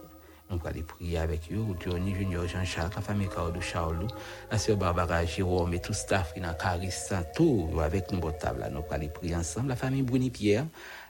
nous 0.50 0.60
allons 0.66 0.84
prier 0.84 1.18
avec 1.18 1.52
eux, 1.52 1.64
Johnny 1.80 2.14
Junior 2.14 2.48
Jean-Jacques, 2.48 2.96
la 2.96 3.02
famille 3.02 3.28
Cardo 3.28 3.60
Charles, 3.62 4.08
la 4.52 4.58
sœur 4.58 4.78
Barbara 4.78 5.26
Jérôme 5.26 5.74
et 5.74 5.80
tout 5.80 5.94
staff 5.94 6.34
qui 6.34 6.42
n'a 6.42 6.54
Carissa, 6.54 7.24
tout 7.24 7.70
avec 7.82 8.12
nous 8.12 8.20
table 8.32 8.68
Nous 8.72 8.84
allons 8.92 9.08
prier 9.08 9.36
ensemble. 9.36 9.70
La 9.70 9.76
famille 9.76 10.04
Bruni 10.04 10.30
Pierre, 10.30 10.66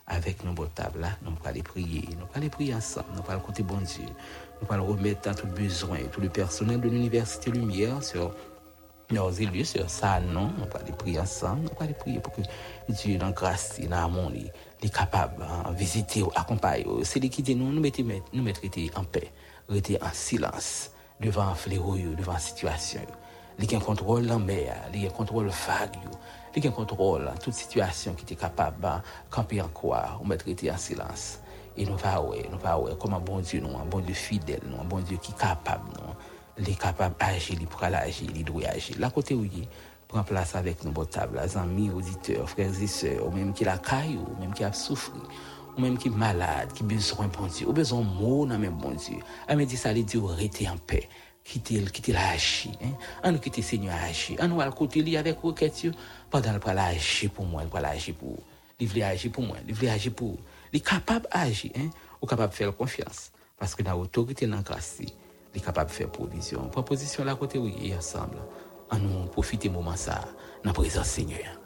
avec 0.08 0.43
nos 0.43 0.53
table 0.67 1.08
nous 1.24 1.32
allons 1.46 1.62
prier. 1.62 2.08
Nous 2.17 2.25
allons 2.34 2.50
prier 2.50 2.75
ensemble. 2.75 3.08
Nous 3.15 3.24
allons 3.27 3.41
compter 3.41 3.63
bon 3.63 3.77
Dieu. 3.77 4.05
Nous 4.62 4.67
allons 4.74 4.86
remettre 4.86 5.29
dans 5.29 5.36
tout 5.36 5.48
besoin, 5.48 5.98
tout 6.12 6.22
le 6.22 6.29
personnel 6.29 6.79
de 6.79 6.88
l'Université 6.88 7.51
Lumière 7.51 8.03
sur 8.03 8.34
nos 9.13 9.32
élus 9.32 9.65
sur 9.65 9.89
ça, 9.89 10.20
non, 10.20 10.51
on 10.58 10.65
va 10.65 10.84
les 10.86 10.91
prier 10.91 11.20
ensemble, 11.20 11.70
on 11.74 11.79
va 11.79 11.86
les 11.86 11.93
prier 11.93 12.20
pour 12.20 12.34
que 12.34 12.41
Dieu, 12.89 13.17
dans 13.17 13.32
grâce, 13.32 13.79
dans 13.79 13.89
l'amour, 13.89 14.32
est 14.82 14.93
capable 14.93 15.38
de 15.38 15.43
hein, 15.43 15.72
visiter, 15.72 16.24
accompagner. 16.36 16.86
C'est 17.03 17.20
lui 17.20 17.29
qui 17.29 17.41
dit 17.41 17.55
nous, 17.55 17.72
nous 17.72 17.82
mettre, 17.82 18.01
nous 18.34 18.43
mettre 18.43 18.62
en 18.96 19.03
paix, 19.03 19.32
rester 19.70 19.98
en 20.01 20.12
silence 20.12 20.91
devant 21.20 21.43
un 21.43 21.55
fléau, 21.55 21.96
devant 22.17 22.34
la 22.34 22.39
situation. 22.39 23.01
Il 23.60 23.74
a 23.74 23.77
un 23.77 23.82
contrôle 23.82 24.25
mer, 24.39 24.75
il 24.93 25.05
a 25.05 25.10
un 25.10 25.12
contrôle 25.12 25.48
vague, 25.48 25.96
il 26.55 26.65
a 26.65 26.70
un 26.70 26.72
contrôle 26.72 27.32
toute 27.41 27.53
situation 27.53 28.13
qui 28.13 28.34
est 28.34 28.38
capable 28.38 28.82
de 28.82 28.88
camper 29.29 29.62
en 29.62 29.67
quoi, 29.67 30.20
ou 30.22 30.25
mettre 30.25 30.46
en 30.50 30.77
silence. 30.77 31.39
Et 31.77 31.86
nous 31.86 31.98
allons 32.03 32.25
voir, 32.25 32.38
nous 32.51 32.67
allons 32.67 32.82
voir 32.82 32.98
comment 32.98 33.20
bon 33.20 33.39
Dieu, 33.39 33.62
nous, 33.62 33.77
un 33.77 33.86
bon 33.86 34.00
Dieu 34.00 34.13
fidèle, 34.13 34.62
nous, 34.65 34.79
un 34.79 34.84
bon 34.84 35.00
Dieu 35.00 35.17
qui 35.17 35.32
est 35.32 35.38
capable, 35.38 35.86
nous, 35.96 36.13
les 36.57 36.75
capables 36.75 37.15
d'agir, 37.19 37.60
les 37.60 37.65
pour 37.65 37.83
agir, 37.83 38.29
les 38.33 38.43
doit 38.43 38.67
agir. 38.67 38.95
La 39.00 39.10
côté 39.10 39.33
où 39.33 39.43
il 39.43 39.67
prend 40.07 40.24
place 40.24 40.55
avec 40.55 40.83
nos 40.83 41.05
tables, 41.05 41.41
les 41.43 41.57
amis, 41.57 41.89
auditeurs, 41.89 42.50
frères 42.50 42.81
et 42.81 42.88
sœurs, 42.88 43.27
ou 43.27 43.31
même 43.31 43.53
qui 43.53 43.63
la 43.63 43.77
caille, 43.77 44.17
ou 44.17 44.39
même 44.39 44.53
qui 44.53 44.63
a 44.63 44.72
souffert, 44.72 45.13
ou 45.77 45.81
même 45.81 45.98
qui 45.98 46.10
est 46.10 46.12
malade, 46.12 46.72
qui 46.74 46.83
a 46.83 46.86
besoin 46.86 47.27
de 47.27 47.31
bon 47.36 47.48
Dieu, 47.48 47.67
ou 47.67 47.74
besoin 47.74 48.01
de 48.01 48.05
mots 48.05 48.45
même 48.45 48.77
bon 48.77 48.91
Dieu. 48.91 49.17
À 49.48 49.55
me 49.55 49.65
dit 49.65 49.77
ça, 49.77 49.91
les 49.91 50.03
dire, 50.03 50.25
rester 50.25 50.69
en 50.69 50.77
paix. 50.77 51.10
Quitter, 51.43 51.83
quitter 51.91 52.13
la 52.13 52.29
agir, 52.29 52.72
hein. 52.81 52.91
On 53.22 53.33
nous 53.33 53.39
quitter 53.39 53.62
Seigneur 53.62 53.95
agir. 54.01 54.38
On 54.39 54.48
nous 54.48 54.62
à 54.62 54.72
côté 54.72 55.01
lui 55.01 55.17
avec 55.17 55.41
requête, 55.41 55.88
pendant 56.29 56.53
le 56.53 56.60
pas 56.60 56.72
agir 56.72 57.31
pour 57.31 57.45
moi, 57.45 57.63
le 57.63 57.69
pas 57.69 57.79
agir 57.79 58.15
pour, 58.15 58.38
il 58.79 58.88
veut 58.88 59.03
agir 59.03 59.29
pour 59.29 59.43
moi, 59.43 59.57
il 59.67 59.74
veut 59.74 59.89
agir 59.89 60.13
pour, 60.13 60.38
il 60.72 60.77
est 60.77 60.79
capable 60.79 61.27
d'agir, 61.33 61.72
hein, 61.75 61.89
ou 62.22 62.27
capable 62.27 62.51
de 62.51 62.55
faire 62.55 62.74
confiance. 62.74 63.31
Parce 63.57 63.75
que 63.75 63.83
dans 63.83 63.91
l'autorité, 63.93 64.48
dans 64.48 64.55
la 64.55 64.62
grâce, 64.62 65.01
est 65.53 65.60
capable 65.60 65.89
de 65.89 65.95
faire 65.95 66.10
provision. 66.10 66.67
Proposition 66.69 67.24
là 67.24 67.36
côté 67.36 67.60
oui 67.60 67.93
ensemble. 67.98 68.38
En 68.91 69.00
nous 69.00 69.25
profiter 69.27 69.69
moment 69.69 69.95
ça 69.95 70.22
dans 70.63 70.69
la 70.69 70.74
présence 70.74 71.07
Seigneur. 71.07 71.62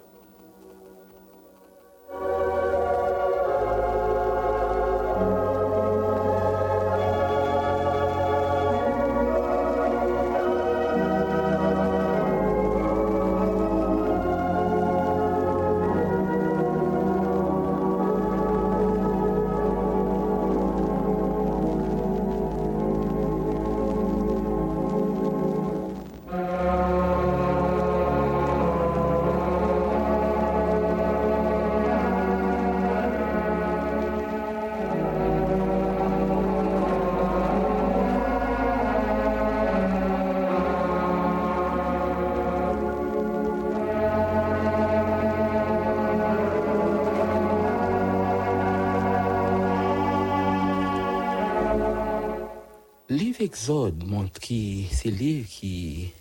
Exode 53.48 54.04
montre 54.06 54.42
qui 54.42 54.90
c'est 54.92 55.10
lui 55.10 55.46
qui 55.46 56.12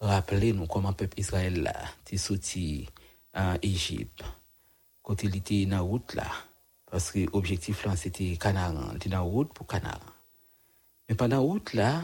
rappelait 0.00 0.54
nous 0.54 0.66
comment 0.66 0.88
le 0.88 0.94
peuple 0.94 1.20
Israël 1.20 1.70
est 2.10 2.16
sorti 2.16 2.88
en 3.34 3.58
Égypte. 3.60 4.24
Quand 5.02 5.22
il 5.22 5.36
était 5.36 5.66
dans 5.66 5.76
la 5.76 5.82
route 5.82 6.14
là, 6.14 6.26
parce 6.90 7.12
que 7.12 7.30
l'objectif 7.30 7.84
là 7.84 7.94
c'était 7.94 8.38
Canaan, 8.38 8.88
il 8.92 8.96
était 8.96 9.10
dans 9.10 9.18
la 9.18 9.22
route 9.24 9.52
pour 9.52 9.66
Canaan. 9.66 10.00
Mais 11.06 11.14
pendant 11.14 11.36
la 11.36 11.42
route 11.42 11.74
là, 11.74 12.00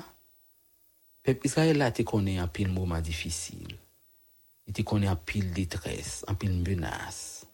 le 1.24 1.32
peuple 1.32 1.46
Israël 1.46 1.78
là 1.78 1.88
était 1.88 2.04
connu 2.04 2.38
en 2.38 2.46
pile 2.46 2.68
moment 2.68 3.00
difficile. 3.00 3.78
Il 4.66 4.72
était 4.72 4.84
connu 4.84 5.08
en 5.08 5.16
pile 5.16 5.50
détresse, 5.54 6.26
en 6.28 6.34
pile 6.34 6.62
menace. 6.62 7.46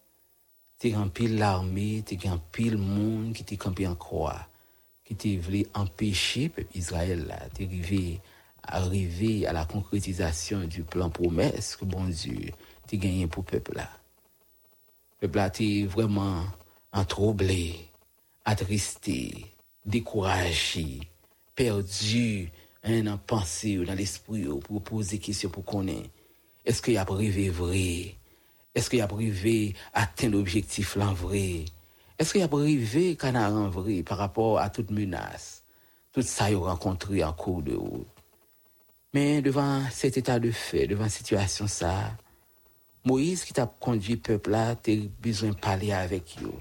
Il 0.83 0.88
était 0.88 0.97
en 0.97 1.09
pile 1.09 1.38
l'armée, 1.38 1.93
il 1.93 1.99
était 1.99 2.28
en 2.28 2.38
pile 2.38 2.76
monde 2.76 3.35
qui 3.35 3.43
était 3.43 3.57
campé 3.57 3.87
en 3.87 3.95
croix 3.95 4.49
qui 5.15 5.37
voulu 5.37 5.67
empêcher 5.75 6.45
le 6.45 6.49
peuple 6.50 6.79
Israël 6.79 7.27
d'arriver 7.59 8.21
arriver 8.62 9.47
à 9.47 9.53
la 9.53 9.65
concrétisation 9.65 10.65
du 10.65 10.83
plan 10.83 11.09
promesse 11.09 11.77
que 11.77 11.87
bon 11.87 12.05
Dieu 12.05 12.50
a 12.93 12.97
gagné 12.97 13.27
pour 13.27 13.45
le 13.45 13.53
peuple 13.53 13.77
là. 13.77 13.88
Le 15.21 15.29
peuple 15.29 15.38
a 15.38 15.47
été 15.47 15.87
vraiment 15.87 16.45
troublé, 17.09 17.77
attristé, 18.45 19.47
découragé, 19.87 21.00
perdu 21.55 22.50
hein, 22.85 23.03
dans 23.03 23.12
la 23.12 23.17
pensée, 23.17 23.77
dans 23.77 23.95
l'esprit 23.95 24.45
pour 24.65 24.83
poser 24.83 25.17
des 25.17 25.23
questions 25.23 25.49
pour 25.49 25.65
connaître 25.65 26.11
est-ce 26.69 26.83
qu'il 26.83 26.99
a 26.99 27.05
privé 27.07 27.49
vrai? 27.49 28.15
Est-ce 28.75 28.91
qu'il 28.91 29.00
a 29.00 29.09
privé 29.09 29.75
atteindre 29.95 30.37
l'objectif 30.37 30.97
là 30.97 31.07
vrai? 31.15 31.65
Est-ce 32.18 32.32
qu'il 32.32 32.40
y 32.40 32.44
a 32.44 32.48
privé 32.48 33.14
Canaan 33.14 33.68
vrai 33.68 34.02
par 34.02 34.18
rapport 34.18 34.58
à 34.58 34.70
toute 34.70 34.90
menace, 34.90 35.62
tout 36.10 36.22
ça 36.22 36.46
a 36.46 36.56
rencontré 36.56 37.22
en 37.22 37.32
cours 37.32 37.62
de 37.62 37.76
route? 37.76 38.08
Mais 39.14 39.40
devant 39.40 39.88
cet 39.92 40.16
état 40.16 40.40
de 40.40 40.50
fait, 40.50 40.88
devant 40.88 41.04
cette 41.04 41.18
situation 41.18 41.68
ça, 41.68 42.10
Moïse 43.04 43.44
qui 43.44 43.52
t'a 43.52 43.66
conduit 43.66 44.14
le 44.14 44.20
peuple 44.20 44.50
là, 44.50 44.75
t'as 44.75 44.96
besoin 45.22 45.50
de 45.50 45.54
parler 45.54 45.92
avec 45.92 46.37
eux 46.42 46.52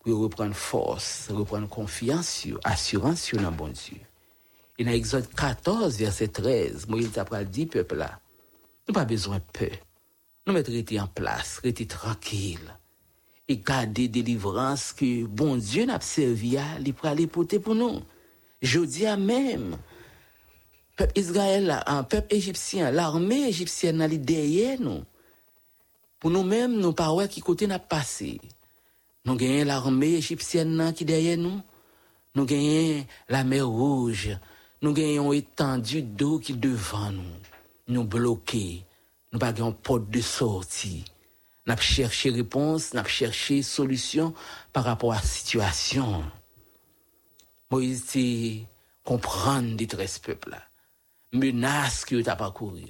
pour 0.00 0.18
reprendre 0.18 0.54
force, 0.54 1.28
reprendre 1.30 1.68
confiance 1.68 2.28
sur, 2.28 2.58
assurance 2.64 3.22
sur 3.22 3.40
le 3.40 3.50
bon 3.50 3.68
Dieu. 3.68 4.00
Et 4.78 4.84
dans 4.84 4.90
Exode 4.90 5.32
14, 5.32 5.96
verset 5.96 6.28
13, 6.28 6.88
Moïse 6.88 7.12
t'a 7.12 7.44
dit 7.44 7.66
peuple 7.66 7.94
là, 7.94 8.18
nous 8.88 8.94
pas 8.94 9.04
besoin 9.04 9.36
de 9.36 9.44
peur. 9.52 9.78
Nous 10.44 10.52
mettre 10.52 10.72
en 11.00 11.06
place, 11.06 11.60
rester 11.62 11.86
tranquille 11.86 12.74
et 13.48 13.56
garder 13.56 14.08
délivrance 14.08 14.92
que 14.92 15.24
bon 15.24 15.56
Dieu 15.56 15.86
n'a 15.86 16.00
servi 16.00 16.58
à 16.58 16.78
les 16.78 16.92
pour 16.92 17.74
nous. 17.74 18.02
Je 18.60 18.80
dis 18.80 19.06
à 19.06 19.16
même, 19.16 19.78
peuple 20.96 21.18
Israël, 21.18 21.82
un 21.86 22.02
peuple 22.02 22.34
égyptien, 22.34 22.90
l'armée 22.90 23.48
égyptienne 23.48 24.02
est 24.02 24.18
derrière 24.18 24.78
nous. 24.80 25.02
Pour 26.20 26.30
nous-mêmes, 26.30 26.78
nous 26.78 26.92
pas 26.92 27.28
qui 27.28 27.40
côté 27.40 27.66
n'a 27.66 27.78
passé. 27.78 28.40
Nous 29.24 29.36
gagnons 29.36 29.64
l'armée 29.64 30.14
égyptienne 30.14 30.92
qui 30.94 31.04
derrière 31.04 31.38
nous. 31.38 31.60
Nous 32.34 32.44
gagnons 32.44 33.04
la 33.28 33.44
mer 33.44 33.66
rouge. 33.66 34.36
Nous 34.82 34.92
gagnons 34.92 35.32
étendu 35.32 36.02
d'eau 36.02 36.38
qui 36.38 36.54
devant 36.54 37.12
nous. 37.12 37.22
Nous 37.86 38.04
bloqués. 38.04 38.84
Nous 39.32 39.38
pas 39.38 39.52
porte 39.52 40.10
de 40.10 40.20
sortie 40.20 41.04
n'a 41.68 41.76
cherché 41.76 42.30
réponse, 42.30 42.94
n'a 42.94 43.04
cherché 43.04 43.62
solution 43.62 44.34
par 44.72 44.84
rapport 44.84 45.12
à 45.12 45.16
la 45.16 45.22
situation. 45.22 46.24
Moïse 47.70 48.06
dit 48.06 48.66
comprendre 49.04 49.76
détresse 49.76 50.18
peuple. 50.18 50.58
Menace 51.32 52.06
que 52.06 52.16
tu 52.22 52.28
as 52.28 52.36
parcouru. 52.36 52.86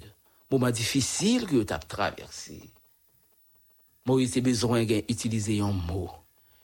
Moment 0.50 0.70
difficile 0.70 1.44
que 1.46 1.64
tu 1.64 1.72
as 1.72 1.78
traversé. 1.80 2.70
Moïse 4.06 4.38
a 4.38 4.40
besoin 4.40 4.84
d'utiliser 4.84 5.60
un 5.60 5.72
mot, 5.72 6.10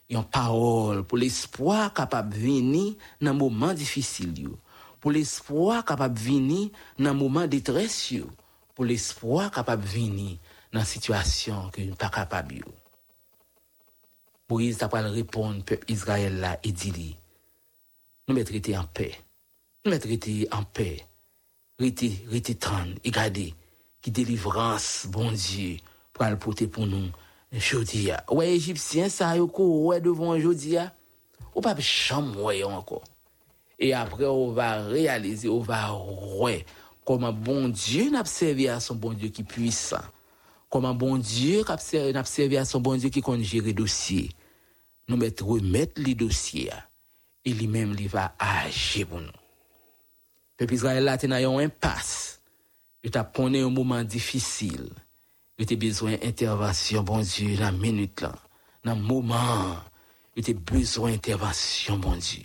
une 0.09 0.23
parole 0.23 1.03
pour 1.03 1.17
l'espoir 1.17 1.93
capable 1.93 2.33
de 2.33 2.39
venir 2.39 2.93
dans 3.19 3.31
un 3.31 3.33
moment 3.33 3.73
difficile. 3.73 4.49
Pour 5.01 5.11
l'espoir 5.11 5.83
capable 5.83 6.15
de 6.15 6.23
venir 6.23 6.69
dans 6.97 7.09
un 7.09 7.13
moment 7.13 7.41
de 7.41 7.47
détresse. 7.47 8.13
Pour 8.73 8.85
l'espoir 8.85 9.51
capable 9.51 9.83
de 9.83 9.89
venir 9.89 10.37
dans 10.75 10.81
la 10.81 10.85
situation 10.85 11.69
que 11.71 11.81
nous 11.81 11.95
pas 11.95 12.09
capable. 12.09 12.65
Moïse 14.49 14.83
a 14.83 14.89
pas 14.89 15.01
répondre 15.01 15.63
peuple 15.63 15.89
Israël 15.89 16.37
là 16.37 16.59
et 16.63 16.73
dit 16.73 17.15
nous 18.27 18.35
mettre 18.35 18.51
en 18.77 18.83
paix. 18.83 19.15
Nous 19.85 19.91
mettre 19.91 20.09
en 20.51 20.63
paix. 20.63 21.05
Rester 21.79 22.25
rester 22.29 22.55
tendre 22.55 22.93
et 23.05 23.11
garder 23.11 23.53
qui 24.01 24.11
délivrance 24.11 25.07
bon 25.09 25.31
Dieu 25.31 25.77
pour 26.11 26.25
le 26.25 26.37
porter 26.37 26.67
pour 26.67 26.85
nous 26.87 27.09
jodi 27.53 28.11
Ouais 28.29 28.55
égyptien 28.55 29.07
ça 29.07 29.37
yo 29.37 29.47
ko 29.47 29.87
ouais 29.87 30.01
devant 30.01 30.37
jodi 30.37 30.75
ou 31.53 31.61
pas 31.61 31.79
chambre 31.79 32.51
encore. 32.65 33.03
Et 33.79 33.93
après 33.93 34.25
on 34.25 34.51
va 34.51 34.83
réaliser 34.83 35.47
on 35.47 35.59
va 35.59 35.93
ouais 36.39 36.65
comment 37.05 37.31
bon 37.31 37.69
Dieu 37.69 38.09
n'a 38.09 38.25
servi 38.25 38.67
à 38.67 38.81
son 38.81 38.95
bon 38.95 39.13
Dieu 39.13 39.29
qui 39.29 39.43
puissant 39.43 40.03
comment 40.75 40.93
bon 40.93 41.15
Dieu 41.15 41.63
n'a 42.11 42.23
servi 42.25 42.57
à 42.57 42.65
son 42.65 42.81
bon 42.81 42.97
Dieu 42.97 43.07
qui 43.07 43.21
compte 43.21 43.39
gérer 43.39 43.71
dossier. 43.71 44.29
Nous 45.07 45.15
mettre 45.15 46.01
les 46.01 46.15
dossiers 46.15 46.69
et 47.45 47.53
lui-même 47.53 47.95
va 48.09 48.35
agir 48.37 49.07
pour 49.07 49.21
nous. 49.21 49.31
Peuple 50.57 50.73
Israël 50.73 51.05
là 51.05 51.17
t'es 51.17 51.29
dans 51.29 51.35
un 51.35 51.59
impasse. 51.59 52.41
Il 53.05 53.11
t'a 53.11 53.23
ponné 53.23 53.61
un 53.61 53.69
moment 53.69 54.03
difficile. 54.03 54.89
Il 55.57 55.71
a 55.71 55.75
besoin 55.77 56.17
d'intervention 56.17 57.03
bon 57.03 57.21
Dieu 57.21 57.55
la 57.57 57.71
minute 57.71 58.19
là, 58.19 58.35
dans 58.83 58.95
le 58.95 59.01
moment. 59.01 59.77
Il 60.35 60.43
a 60.49 60.53
besoin 60.55 61.11
d'intervention 61.11 61.97
bon 61.99 62.17
Dieu. 62.17 62.43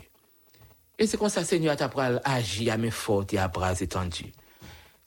Et 1.01 1.09
c'est 1.09 1.17
comme 1.17 1.31
ça 1.31 1.43
Seigneur 1.43 1.77
t'a 1.77 1.91
agir 2.23 2.75
à 2.75 2.77
main 2.77 2.93
forte 2.93 3.35
et 3.35 3.39
à 3.39 3.49
bras 3.49 3.81
étendus. 3.81 4.31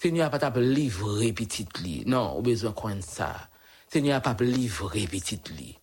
Seigneur 0.03 0.29
pas 0.29 0.37
t'a 0.37 0.49
livrer 0.49 1.31
petit 1.31 1.65
lit. 1.81 2.03
Non, 2.05 2.33
au 2.33 2.41
besoin 2.41 2.73
de 2.93 2.99
ça. 2.99 3.47
Seigneur 3.87 4.21
pas 4.21 4.35
livrer 4.41 5.07
petit 5.07 5.39
lit. 5.55 5.79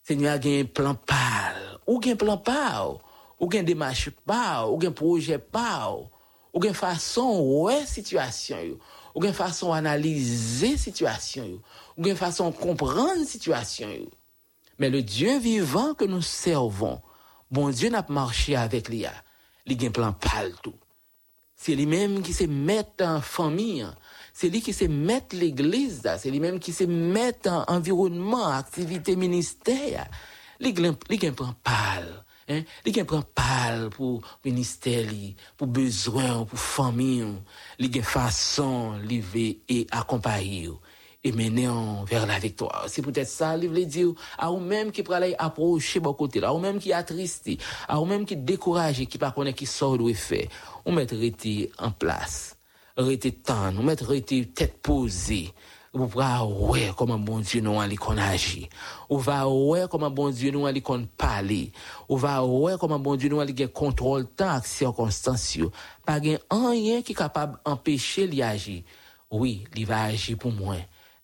Seigneur 0.00 0.34
a 0.34 0.46
un 0.46 0.64
plan 0.64 0.94
pâle. 0.94 1.80
Ou 1.88 2.00
un 2.06 2.14
plan 2.14 2.38
pâle. 2.38 2.98
Ou 3.40 3.50
un 3.52 3.62
démarche 3.64 4.10
pâle. 4.10 4.66
Ou 4.68 4.78
un 4.86 4.92
projet 4.92 5.38
pâle. 5.38 6.08
Ou 6.52 6.64
une 6.64 6.72
façon 6.72 7.40
ouais 7.40 7.84
situation 7.84 8.78
Ou 9.12 9.24
une 9.24 9.32
façon 9.32 9.72
analyser 9.72 10.76
situation 10.76 11.60
Ou 11.96 12.06
une 12.06 12.14
façon 12.14 12.52
comprendre 12.52 13.26
situation 13.26 13.88
Mais 14.78 14.88
le 14.88 15.02
Dieu 15.02 15.40
vivant 15.40 15.94
que 15.94 16.04
nous 16.04 16.22
servons, 16.22 17.02
bon 17.50 17.70
Dieu 17.70 17.90
n'a 17.90 18.04
pas 18.04 18.12
marché 18.12 18.54
avec 18.54 18.88
lui. 18.88 19.04
Il 19.66 19.84
a 19.84 19.88
un 19.88 19.90
plan 19.90 20.12
pâle 20.12 20.52
tout. 20.62 20.74
C'est 21.56 21.74
lui-même 21.74 22.22
qui 22.22 22.32
se 22.32 22.44
met 22.44 22.86
en 23.00 23.20
famille. 23.20 23.86
C'est 24.32 24.48
lui 24.48 24.60
qui 24.60 24.72
se 24.72 24.84
met 24.84 25.24
l'église. 25.32 26.02
C'est 26.18 26.30
lui-même 26.30 26.58
qui 26.58 26.72
se 26.72 26.84
met 26.84 27.36
en 27.46 27.64
environnement, 27.68 28.48
activité 28.48 29.16
ministère. 29.16 30.08
L'église 30.60 31.32
prend 31.34 31.54
pâle. 31.62 32.24
Hein? 32.48 32.62
L'église 32.84 33.06
prend 33.06 33.22
pâle 33.22 33.90
pour 33.90 34.22
ministère, 34.44 35.06
pour 35.56 35.68
besoin, 35.68 36.44
pour 36.44 36.58
famille. 36.58 37.34
L'église 37.78 38.04
façon, 38.04 38.96
livrer 38.98 39.60
et 39.68 39.86
accompagner 39.90 40.70
et 41.24 41.32
mener 41.32 41.68
vers 42.06 42.26
la 42.26 42.38
victoire. 42.38 42.84
C'est 42.86 43.02
peut-être 43.02 43.28
ça, 43.28 43.56
il 43.56 43.68
veut 43.68 43.86
dire, 43.86 44.12
à 44.38 44.50
vous-même 44.50 44.92
qui 44.92 45.02
aller 45.10 45.34
approcher 45.38 45.98
bon 45.98 46.12
côté, 46.12 46.44
à 46.44 46.52
vous-même 46.52 46.78
qui 46.78 46.92
attristé, 46.92 47.58
à 47.88 47.96
vous-même 47.96 48.26
qui 48.26 48.36
découragé, 48.36 49.06
qui 49.06 49.16
pas 49.16 49.30
connaît 49.30 49.54
qui 49.54 49.66
sort 49.66 49.96
de 49.96 50.12
faire, 50.12 50.46
on 50.84 50.92
met 50.92 51.06
rester 51.10 51.72
en 51.78 51.90
place, 51.90 52.56
rester 52.96 53.32
temps, 53.32 53.72
on 53.78 53.82
met 53.82 53.94
rester 53.94 54.44
tête 54.44 54.82
posée, 54.82 55.50
vous 55.94 56.08
voir 56.08 56.50
ouais 56.50 56.90
comment 56.96 57.18
bon 57.18 57.38
Dieu 57.38 57.60
nous 57.60 57.80
allait 57.80 57.94
qu'on 57.94 58.18
agit. 58.18 58.68
On 59.08 59.16
va 59.16 59.48
ouais 59.48 59.84
comment 59.88 60.10
bon 60.10 60.30
Dieu 60.30 60.50
nous 60.50 60.66
allait 60.66 60.80
qu'on 60.80 61.06
parler. 61.16 61.70
On 62.08 62.16
va 62.16 62.44
ouais 62.44 62.74
comment 62.80 62.98
bon 62.98 63.14
Dieu 63.14 63.28
nous 63.28 63.40
allait 63.40 63.68
contrôle 63.68 64.26
temps 64.26 64.60
circonstances. 64.64 65.58
Pas 66.04 66.18
rien 66.50 67.02
qui 67.02 67.12
est 67.12 67.14
capable 67.14 67.60
d'empêcher 67.64 68.26
l'agir. 68.26 68.82
Oui, 69.30 69.64
il 69.76 69.86
va 69.86 70.02
agir 70.02 70.36
pour 70.36 70.50
moi 70.50 70.74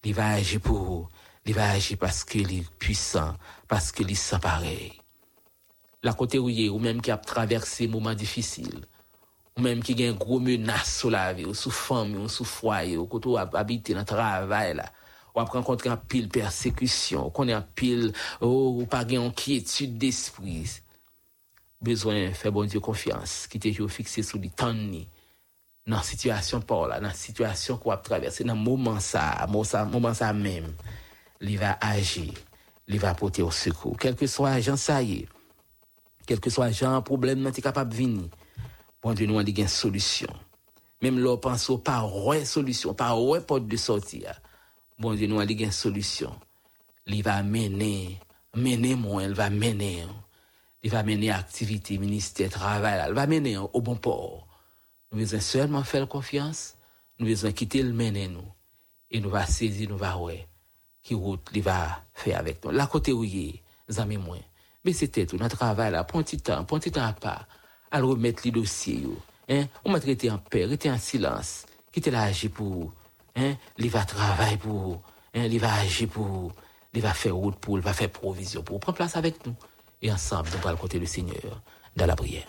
il 0.05 0.15
va 0.15 0.31
agir 0.31 0.61
pour 0.61 0.79
vous. 0.79 1.09
Il 1.47 1.55
va 1.55 1.79
qu'il 1.79 2.53
est 2.53 2.71
puissant, 2.79 3.35
parce 3.67 3.93
qu'il 3.93 4.11
est 4.11 4.15
sans 4.15 4.39
pareil. 4.39 4.93
La 6.03 6.15
où 6.19 6.49
il 6.49 6.67
est, 6.67 6.69
ou 6.69 6.79
même 6.79 7.01
qui 7.01 7.11
a 7.11 7.17
traversé 7.17 7.87
un 7.87 7.91
moment 7.91 8.15
difficile, 8.15 8.85
ou 9.57 9.63
même 9.63 9.83
qui 9.83 10.01
a 10.03 10.09
une 10.09 10.17
gros 10.17 10.39
menace 10.39 10.99
sur 10.99 11.11
la 11.11 11.33
vie, 11.33 11.45
ou 11.45 11.55
sous 11.55 11.71
famille, 11.71 12.17
ou 12.17 12.29
sous 12.29 12.45
foyer, 12.45 12.97
ou 12.97 13.07
quand 13.07 13.27
on 13.27 13.37
habite 13.37 13.91
dans 13.91 13.99
le 13.99 14.05
travail, 14.05 14.77
là, 14.77 14.93
ou 15.35 15.41
après 15.41 15.59
rencontrer 15.59 15.89
un 15.89 15.97
pile 15.97 16.29
persécution, 16.29 17.27
ou 17.27 17.31
qu'on 17.31 17.49
a 17.49 17.57
un 17.57 17.63
pile, 17.63 18.13
ou 18.41 18.87
pas 18.89 19.03
une 19.09 19.27
inquiétude 19.27 19.99
d'esprit. 19.99 20.81
Besoin 21.81 22.29
de 22.29 22.33
faire 22.33 22.53
bon 22.53 22.65
Dieu 22.65 22.81
confiance, 22.81 23.47
qui 23.47 23.57
était 23.57 23.73
fixé 23.89 24.23
sous 24.23 24.39
les 24.39 24.51
temps 24.51 24.75
nan 25.91 26.05
situasyon 26.07 26.63
pa 26.67 26.77
ou 26.79 26.89
la, 26.91 27.01
nan 27.03 27.15
situasyon 27.17 27.81
kwa 27.83 27.97
ap 27.97 28.05
traverse, 28.07 28.45
nan 28.47 28.59
mouman 28.61 29.01
sa, 29.03 29.47
mouman 29.51 30.15
sa 30.17 30.31
mèm, 30.37 30.69
li 31.43 31.57
va 31.59 31.75
agi, 31.83 32.29
li 32.91 33.01
va 33.03 33.17
pote 33.19 33.43
ou 33.43 33.55
sekou. 33.55 33.99
Kelke 34.01 34.29
swa 34.31 34.55
jan 34.63 34.79
sa 34.81 35.01
ye, 35.03 35.25
kelke 36.29 36.53
swa 36.53 36.71
jan 36.71 37.01
problem 37.07 37.43
nan 37.43 37.55
ti 37.57 37.65
kapap 37.65 37.91
vini, 37.95 38.29
bon 39.03 39.17
di 39.19 39.27
nou 39.27 39.41
an 39.41 39.49
li 39.49 39.55
gen 39.57 39.71
solusyon. 39.71 40.47
Mèm 41.01 41.19
lò 41.25 41.39
panso 41.41 41.79
pa 41.83 42.03
wè 42.05 42.43
solusyon, 42.47 42.95
pa 42.99 43.15
wè 43.17 43.41
pot 43.49 43.65
de 43.65 43.81
soti 43.81 44.23
ya, 44.27 44.37
bon 45.01 45.17
di 45.19 45.27
nou 45.31 45.43
an 45.43 45.49
li 45.49 45.57
gen 45.59 45.75
solusyon. 45.75 46.37
Li 47.11 47.23
va 47.27 47.41
mène, 47.43 48.21
mène 48.61 48.95
mwen, 49.01 49.33
li 49.33 49.39
va 49.39 49.49
mène, 49.51 49.95
li 50.85 50.93
va 50.93 51.03
mène 51.03 51.33
aktivite, 51.35 51.97
ministè, 51.99 52.47
travay 52.53 53.01
la, 53.01 53.09
li 53.11 53.19
va 53.19 53.27
mène 53.27 53.57
ou 53.65 53.83
bon 53.83 53.99
por. 53.99 54.50
Nou 55.11 55.19
vezan 55.19 55.43
selman 55.43 55.83
fèl 55.83 56.05
konfians, 56.07 56.77
nou 57.19 57.27
vezan 57.27 57.55
kite 57.57 57.81
l 57.83 57.91
menen 57.99 58.37
nou, 58.37 58.47
e 59.11 59.19
nou 59.19 59.33
va 59.35 59.43
sezi, 59.51 59.89
nou 59.91 59.99
va 59.99 60.13
wè, 60.23 60.37
ki 61.03 61.17
wout 61.19 61.51
li 61.51 61.63
va 61.67 61.81
fè 62.15 62.37
avèk 62.39 62.61
nou. 62.63 62.75
La 62.79 62.87
kote 62.91 63.11
ou 63.17 63.27
ye, 63.27 63.59
zami 63.91 64.21
mwen, 64.23 64.45
be 64.87 64.95
se 64.95 65.09
tèt 65.11 65.35
ou 65.35 65.41
nan 65.41 65.51
travè 65.51 65.89
la, 65.91 66.05
pon 66.07 66.23
ti 66.23 66.39
tan, 66.39 66.63
pon 66.63 66.83
ti 66.85 66.93
tan 66.95 67.11
apà, 67.11 67.35
al 67.91 68.07
remèt 68.07 68.45
li 68.45 68.55
dosye 68.55 69.01
yo, 69.09 69.17
ou 69.83 69.91
mèt 69.91 70.07
rete 70.13 70.31
an 70.31 70.39
pè, 70.47 70.63
rete 70.71 70.93
an 70.93 71.03
silans, 71.03 71.65
kite 71.91 72.15
la 72.15 72.29
agi 72.31 72.53
pou, 72.55 72.87
li 73.35 73.91
va 73.91 74.05
travè 74.15 74.53
pou, 74.63 74.95
li 75.35 75.59
va 75.59 75.75
agi 75.83 76.07
pou, 76.07 76.55
li 76.95 77.03
va 77.03 77.17
fè 77.19 77.35
wout 77.35 77.59
pou, 77.59 77.81
li 77.81 77.83
va 77.83 77.99
fè 77.99 78.07
provizyon 78.15 78.63
pou, 78.63 78.79
pren 78.79 78.95
plas 78.95 79.19
avèk 79.19 79.43
nou, 79.43 79.59
e 79.99 80.15
ansam 80.15 80.47
nou 80.47 80.63
pral 80.63 80.79
kote 80.79 81.03
le 81.03 81.11
seigneur, 81.11 81.59
da 81.99 82.07
la 82.07 82.15
priè. 82.15 82.47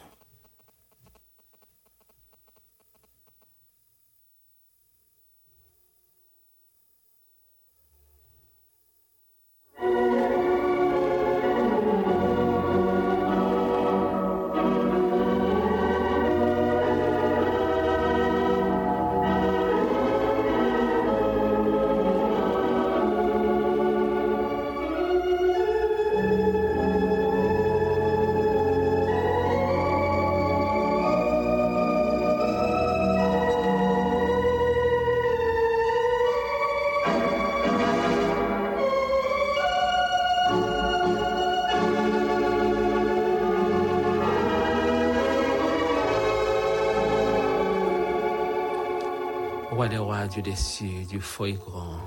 Papa, 50.21 50.34
Dieu 50.34 50.43
des 50.43 50.55
cieux, 50.55 51.03
Dieu 51.10 51.19
fort 51.19 51.47
et 51.47 51.53
grand. 51.53 51.99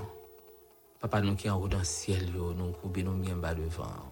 Papa, 1.00 1.20
nous 1.20 1.35
qui 1.35 1.50
en 1.50 1.61
haut 1.61 1.66
dans 1.66 1.79
le 1.79 1.85
ciel, 1.85 2.31
nous 2.33 2.70
courbons 2.70 3.03
nous 3.03 3.16
bien 3.16 3.35
bas 3.35 3.57
devant. 3.57 4.09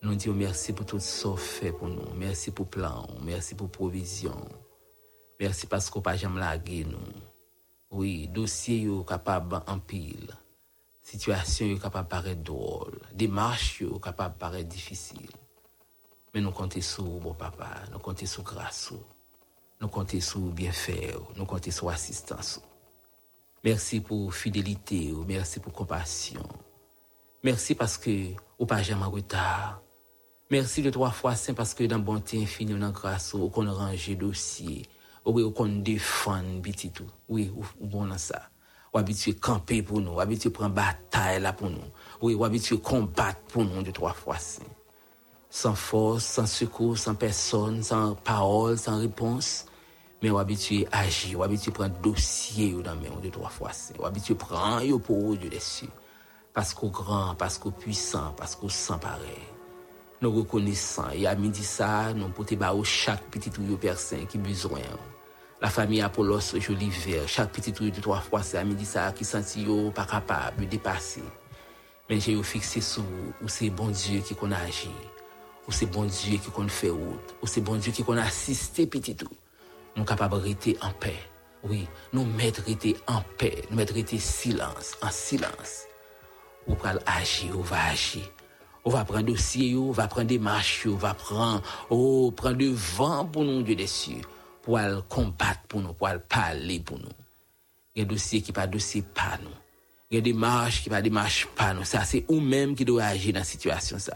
Nous 0.00 0.14
disons 0.14 0.32
merci 0.32 0.72
pour 0.72 0.86
tout 0.86 1.00
ce 1.00 1.26
que 1.26 1.36
fait 1.36 1.72
pour 1.72 1.88
nous. 1.88 2.14
Merci 2.14 2.52
pour 2.52 2.68
plan, 2.68 3.08
merci 3.20 3.56
pour 3.56 3.68
provision. 3.68 4.36
Merci 5.40 5.66
parce 5.66 5.90
qu'on 5.90 6.02
pas 6.02 6.14
jamais 6.14 6.38
lagué 6.38 6.84
nous. 6.84 6.98
Oui, 7.90 8.28
dossier 8.28 8.82
yo 8.82 9.02
capable 9.02 9.60
en 9.66 9.80
pile. 9.80 10.32
Situation 11.02 11.66
yo 11.66 11.78
capable 11.78 12.08
paraître 12.08 12.44
drôle. 12.44 13.00
Démarche 13.12 13.80
yo 13.80 13.98
capable 13.98 14.36
paraître 14.36 14.68
difficile. 14.68 15.32
Mais 16.32 16.40
nous 16.40 16.52
comptons 16.52 16.80
sur 16.80 17.02
bon 17.02 17.34
papa, 17.34 17.70
nous 17.90 17.98
comptons 17.98 18.26
sur 18.26 18.44
grâce. 18.44 18.92
Nous 19.80 19.88
comptons 19.88 20.20
sur 20.20 20.38
bien 20.38 20.70
faire, 20.70 21.18
nous 21.34 21.44
comptons 21.44 21.72
sur 21.72 21.88
assistance. 21.88 22.60
Merci 23.64 24.00
pour 24.00 24.34
fidélité. 24.34 25.10
ou. 25.12 25.24
Merci 25.24 25.58
pour 25.58 25.72
compassion. 25.72 26.42
Merci 27.42 27.74
parce 27.74 27.96
que 27.96 28.28
ou 28.58 28.66
pas 28.66 28.82
jamais 28.82 29.04
retard. 29.04 29.80
Merci 30.50 30.82
de 30.82 30.90
trois 30.90 31.10
fois 31.10 31.34
saint 31.34 31.54
parce 31.54 31.72
que 31.72 31.84
dans 31.84 31.98
bonté 31.98 32.42
infinie, 32.42 32.78
dans 32.78 32.90
grâce, 32.90 33.32
ou 33.32 33.48
qu'on 33.48 33.72
range 33.72 34.14
dossier, 34.18 34.82
ou 35.24 35.50
qu'on 35.50 35.80
défend 35.80 36.42
petit 36.62 36.90
tout. 36.90 37.10
Oui, 37.28 37.50
ou, 37.56 37.86
bon 37.86 38.06
dans 38.06 38.18
ça. 38.18 38.50
Ou 38.92 38.98
habitué 38.98 39.34
camper 39.34 39.82
pour 39.82 40.00
nous, 40.00 40.12
ou 40.12 40.20
habitué 40.20 40.50
prendre 40.50 40.74
bataille 40.74 41.40
là 41.40 41.54
pour 41.54 41.70
nous. 41.70 41.78
Oui, 42.20 42.34
ou 42.34 42.44
habitué 42.44 42.78
combattre 42.78 43.40
pour 43.48 43.64
nous 43.64 43.82
de 43.82 43.90
trois 43.90 44.12
fois. 44.12 44.36
Sans 45.48 45.74
force, 45.74 46.24
sans 46.24 46.46
secours, 46.46 46.98
sans 46.98 47.14
personne, 47.14 47.82
sans 47.82 48.14
parole, 48.14 48.76
sans 48.76 48.98
réponse. 48.98 49.64
Mais 50.24 50.30
ou 50.30 50.38
habitué 50.38 50.88
agir, 50.90 51.38
ou 51.38 51.42
habitué 51.42 51.70
prendre 51.70 52.00
dossier 52.00 52.72
ou 52.72 52.80
dans 52.80 52.96
main 52.96 53.20
de 53.22 53.28
trois 53.28 53.50
fois. 53.50 53.72
Ou 53.98 54.06
habitué 54.06 54.34
prendre 54.34 54.82
yo 54.82 54.98
pour 54.98 55.36
Dieu 55.36 55.50
des 55.50 55.60
cieux. 55.60 55.90
Parce 56.54 56.72
qu'au 56.72 56.88
grand, 56.88 57.34
parce 57.34 57.58
qu'au 57.58 57.70
puissant, 57.70 58.32
parce 58.34 58.56
qu'au 58.56 58.70
sans 58.70 58.98
pareil. 58.98 59.20
Nous 60.22 60.32
reconnaissons, 60.32 61.10
et 61.12 61.26
à 61.26 61.34
midi 61.34 61.62
ça, 61.62 62.14
nous 62.14 62.30
pouvons 62.30 62.56
ba 62.56 62.72
au 62.72 62.82
chaque 62.82 63.22
petit 63.24 63.50
tuyau 63.50 63.76
personne 63.76 64.26
qui 64.26 64.38
besoin. 64.38 64.80
La 65.60 65.68
famille 65.68 66.00
Apollos, 66.00 66.58
joli 66.58 66.88
vert, 66.88 67.28
chaque 67.28 67.52
petit 67.52 67.74
tuyau 67.74 67.90
de 67.90 68.00
trois 68.00 68.20
fois, 68.20 68.42
c'est 68.42 68.56
à 68.56 68.64
midi 68.64 68.86
ça 68.86 69.12
qui 69.12 69.26
senti 69.26 69.64
yo 69.64 69.90
pas 69.90 70.06
capable 70.06 70.62
de 70.62 70.64
dépasser. 70.64 71.22
Mais 72.08 72.18
j'ai 72.18 72.42
fixé 72.42 72.80
sur 72.80 73.04
ou 73.42 73.48
c'est 73.48 73.68
bon 73.68 73.88
Dieu 73.88 74.20
qui 74.20 74.34
qu'on 74.34 74.52
agit, 74.52 74.88
ou 75.68 75.70
c'est 75.70 75.84
bon 75.84 76.04
Dieu 76.04 76.38
qui 76.38 76.50
qu'on 76.50 76.66
fait 76.66 76.88
route, 76.88 77.34
ou 77.42 77.46
c'est 77.46 77.60
bon 77.60 77.76
Dieu 77.76 77.92
qui 77.92 78.02
qu'on 78.02 78.16
assisté 78.16 78.86
petit 78.86 79.14
tout. 79.14 79.28
Nous 79.96 80.04
capables 80.04 80.40
de 80.40 80.48
rester 80.48 80.76
en 80.80 80.90
paix. 80.90 81.18
Oui, 81.62 81.86
nous 82.12 82.24
mettre 82.24 82.62
en 83.06 83.22
paix, 83.38 83.62
nous 83.70 83.76
mettre 83.76 83.94
silence, 84.18 84.96
en 85.02 85.10
silence. 85.10 85.86
Ou 86.66 86.74
pral 86.74 87.00
agir, 87.06 87.58
ou 87.58 87.62
va 87.62 87.86
agir. 87.86 88.22
On 88.84 88.90
va 88.90 89.04
prendre 89.04 89.22
dossier, 89.22 89.74
on 89.76 89.92
va 89.92 90.08
prendre 90.08 90.26
des 90.26 90.38
marches, 90.38 90.86
on 90.86 90.96
va 90.96 91.14
prendre, 91.14 91.62
oh, 91.88 92.30
prendre 92.36 92.64
vent 92.66 93.24
pour 93.24 93.44
nous, 93.44 93.62
Dieu 93.62 93.74
des 93.74 93.86
cieux, 93.86 94.20
pour 94.62 94.76
aller 94.76 95.00
combattre 95.08 95.62
pour 95.68 95.80
nous, 95.80 95.94
pour 95.94 96.06
aller 96.08 96.20
parler 96.28 96.80
pour 96.80 96.98
nous. 96.98 97.08
Il 97.94 98.00
y 98.00 98.02
a 98.02 98.04
des 98.04 98.14
dossiers 98.14 98.42
qui 98.42 98.52
pas 98.52 98.66
dossier 98.66 99.02
pas 99.02 99.38
nous. 99.42 99.48
Il 100.10 100.16
y 100.16 100.18
a 100.18 100.20
des 100.20 100.34
marches 100.34 100.82
qui 100.82 100.90
pas 100.90 101.00
des 101.00 101.08
marches 101.08 101.46
pas 101.56 101.72
nous. 101.72 101.84
Ça, 101.84 102.04
c'est 102.04 102.26
vous-même 102.28 102.74
qui 102.74 102.84
doit 102.84 103.04
agir 103.04 103.32
dans 103.32 103.38
la 103.38 103.44
situation, 103.44 103.98
ça. 103.98 104.12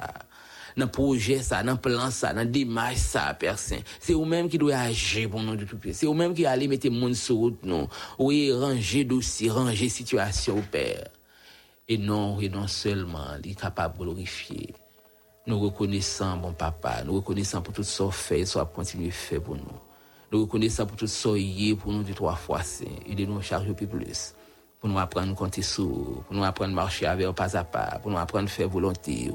Dans 0.77 0.89
projet, 0.89 1.41
ça, 1.41 1.63
dans 1.63 1.77
plan, 1.77 2.11
ça, 2.11 2.33
dans 2.33 2.49
démarche, 2.49 2.97
ça, 2.97 3.35
personne. 3.39 3.81
C'est 4.01 4.13
vous-même 4.13 4.49
qui 4.49 4.59
doit 4.59 4.77
agir 4.77 5.31
pour 5.31 5.43
nous 5.43 5.57
de 5.57 5.65
tout 5.65 5.77
pays. 5.79 5.95
C'est 5.95 6.07
vous-même 6.07 6.35
qui 6.35 6.47
allez 6.47 6.69
mettre 6.69 6.91
monde 6.91 7.15
sur 7.15 7.37
route, 7.37 7.59
nous. 7.65 7.89
Oui, 8.19 8.53
ranger 8.53 9.05
dossier, 9.05 9.51
ranger 9.51 9.89
situation 9.89 10.63
père. 10.71 11.09
Et 11.89 11.97
non, 11.97 12.39
et 12.41 12.49
non 12.49 12.67
seulement, 12.67 13.37
il 13.43 13.53
est 13.53 13.55
capable 13.55 13.99
de 13.99 14.05
glorifier. 14.05 14.75
Nous 15.47 15.59
reconnaissons, 15.59 16.37
bon 16.37 16.53
papa, 16.53 17.03
nous 17.05 17.15
reconnaissons 17.15 17.63
pour 17.63 17.73
tout 17.73 17.83
ce 17.83 18.03
qu'on 18.03 18.11
fait, 18.11 18.45
ce 18.45 18.59
qu'on 18.59 18.67
continue 18.67 19.09
à 19.09 19.13
faire 19.13 19.41
pour 19.41 19.57
nous. 19.57 19.63
Nous 20.31 20.43
reconnaissons 20.43 20.85
pour 20.85 20.99
tout 20.99 21.07
ce 21.07 21.29
est 21.39 21.75
pour 21.75 21.91
nous 21.91 22.03
de 22.03 22.13
trois 22.13 22.35
fois. 22.35 22.61
Et 23.07 23.15
de 23.15 23.25
nous 23.25 23.41
charger 23.41 23.73
plus 23.73 23.87
plus. 23.87 24.35
Pour 24.79 24.91
nous 24.91 24.99
apprendre 24.99 25.33
à 25.33 25.35
compter 25.35 25.63
sur, 25.63 25.87
pour 25.87 26.25
nous 26.33 26.45
apprendre 26.45 26.73
à 26.73 26.75
marcher 26.75 27.07
avec 27.07 27.35
pas 27.35 27.57
à 27.57 27.65
pas, 27.65 27.99
pour 28.03 28.11
nous 28.11 28.19
apprendre 28.19 28.45
à 28.45 28.49
faire 28.49 28.69
volonté, 28.69 29.33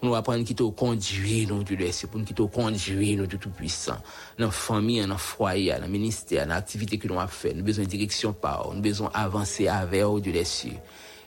pour 0.00 0.08
nous 0.08 0.14
apprendre 0.14 0.44
qui 0.44 0.54
te 0.54 0.62
conduire, 0.62 1.48
nous, 1.48 1.62
des 1.62 1.92
cieux, 1.92 2.08
pour 2.08 2.18
nous 2.18 2.24
qui 2.24 2.32
te 2.32 2.40
nous, 2.40 3.26
de 3.26 3.36
tout 3.36 3.50
puissant. 3.50 3.98
Dans 4.38 4.46
la 4.46 4.50
famille, 4.50 5.02
dans 5.02 5.08
le 5.08 5.16
foyer, 5.18 5.74
dans 5.74 5.82
le 5.82 5.88
ministère, 5.88 6.46
dans 6.46 6.54
l'activité 6.54 6.96
que 6.96 7.06
nous 7.06 7.20
avons 7.20 7.28
fait, 7.28 7.52
nous 7.52 7.62
besoin 7.62 7.84
de 7.84 7.90
direction 7.90 8.32
par, 8.32 8.72
nous 8.72 8.80
besoin 8.80 9.10
d'avancer 9.10 9.68
avec, 9.68 10.02
Dieu 10.22 10.32
des 10.32 10.44
cieux 10.44 10.78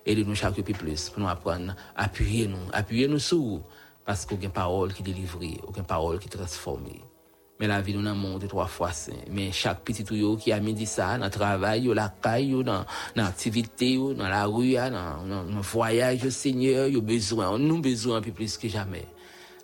et 0.06 0.16
de 0.16 0.24
nous 0.24 0.34
chaque 0.34 0.56
peu 0.56 0.74
plus 0.74 1.10
pour 1.10 1.22
nous 1.22 1.30
apprendre 1.30 1.76
appuyer 1.96 2.48
nous, 2.48 2.58
appuyer 2.74 3.08
nous 3.08 3.20
sur 3.20 3.62
parce 4.06 4.26
qu'il 4.26 4.40
y 4.40 4.42
a 4.42 4.46
une 4.46 4.52
parole 4.52 4.92
qui 4.92 5.04
délivre, 5.04 5.40
aucune 5.68 5.84
parole 5.84 6.18
qui 6.18 6.28
transforme. 6.28 7.13
Mais 7.60 7.68
la 7.68 7.82
vie 7.82 7.94
nous 7.94 8.02
monde 8.16 8.42
de 8.42 8.48
trois 8.48 8.68
fois. 8.68 8.92
Mais 9.30 9.52
chaque 9.52 9.84
petit 9.84 10.04
tuyau 10.04 10.36
qui 10.38 10.52
a 10.52 10.60
mis 10.60 10.86
ça, 10.86 11.18
dans 11.18 11.26
le 11.26 11.32
travail, 11.32 11.86
dans 11.86 11.94
la 11.94 12.10
caille, 12.10 12.64
dans 12.64 12.86
l'activité, 13.16 13.98
dans 13.98 14.28
la 14.28 14.46
rue, 14.46 14.74
dans, 14.74 15.26
dans, 15.28 15.44
le 15.44 15.62
voyage, 15.62 16.28
Seigneur, 16.30 16.88
il 16.88 16.98
a 16.98 17.02
besoin, 17.02 17.58
nous 17.58 17.80
besoin 17.80 18.22
plus 18.22 18.58
que 18.58 18.68
jamais. 18.68 19.06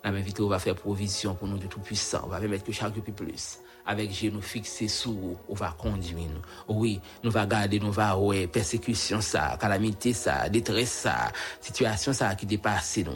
La 0.02 0.12
même 0.12 0.22
vie, 0.22 0.32
va 0.38 0.58
faire 0.58 0.76
provision 0.76 1.34
pour 1.34 1.48
nous 1.48 1.58
de 1.58 1.66
tout 1.66 1.80
puissant. 1.80 2.22
On 2.24 2.28
va 2.28 2.40
mettre 2.40 2.64
que 2.64 2.72
chaque 2.72 2.94
peu 2.94 3.12
plus 3.12 3.60
avec 3.86 4.10
Dieu 4.10 4.30
nous 4.30 4.40
fixer 4.40 4.88
sur 4.88 5.10
vous, 5.12 5.36
on 5.48 5.54
va 5.54 5.74
conduire 5.76 6.16
nous. 6.16 6.74
Oui, 6.74 7.00
nous 7.24 7.30
va 7.30 7.46
garder, 7.46 7.80
nous 7.80 7.90
va 7.90 8.16
ouais, 8.16 8.46
persécution 8.46 9.20
ça, 9.20 9.56
calamité 9.60 10.12
ça, 10.12 10.48
détresse 10.48 10.92
ça, 10.92 11.32
situation 11.60 12.12
ça 12.12 12.34
qui 12.34 12.46
dépasse 12.46 12.98
nous. 12.98 13.12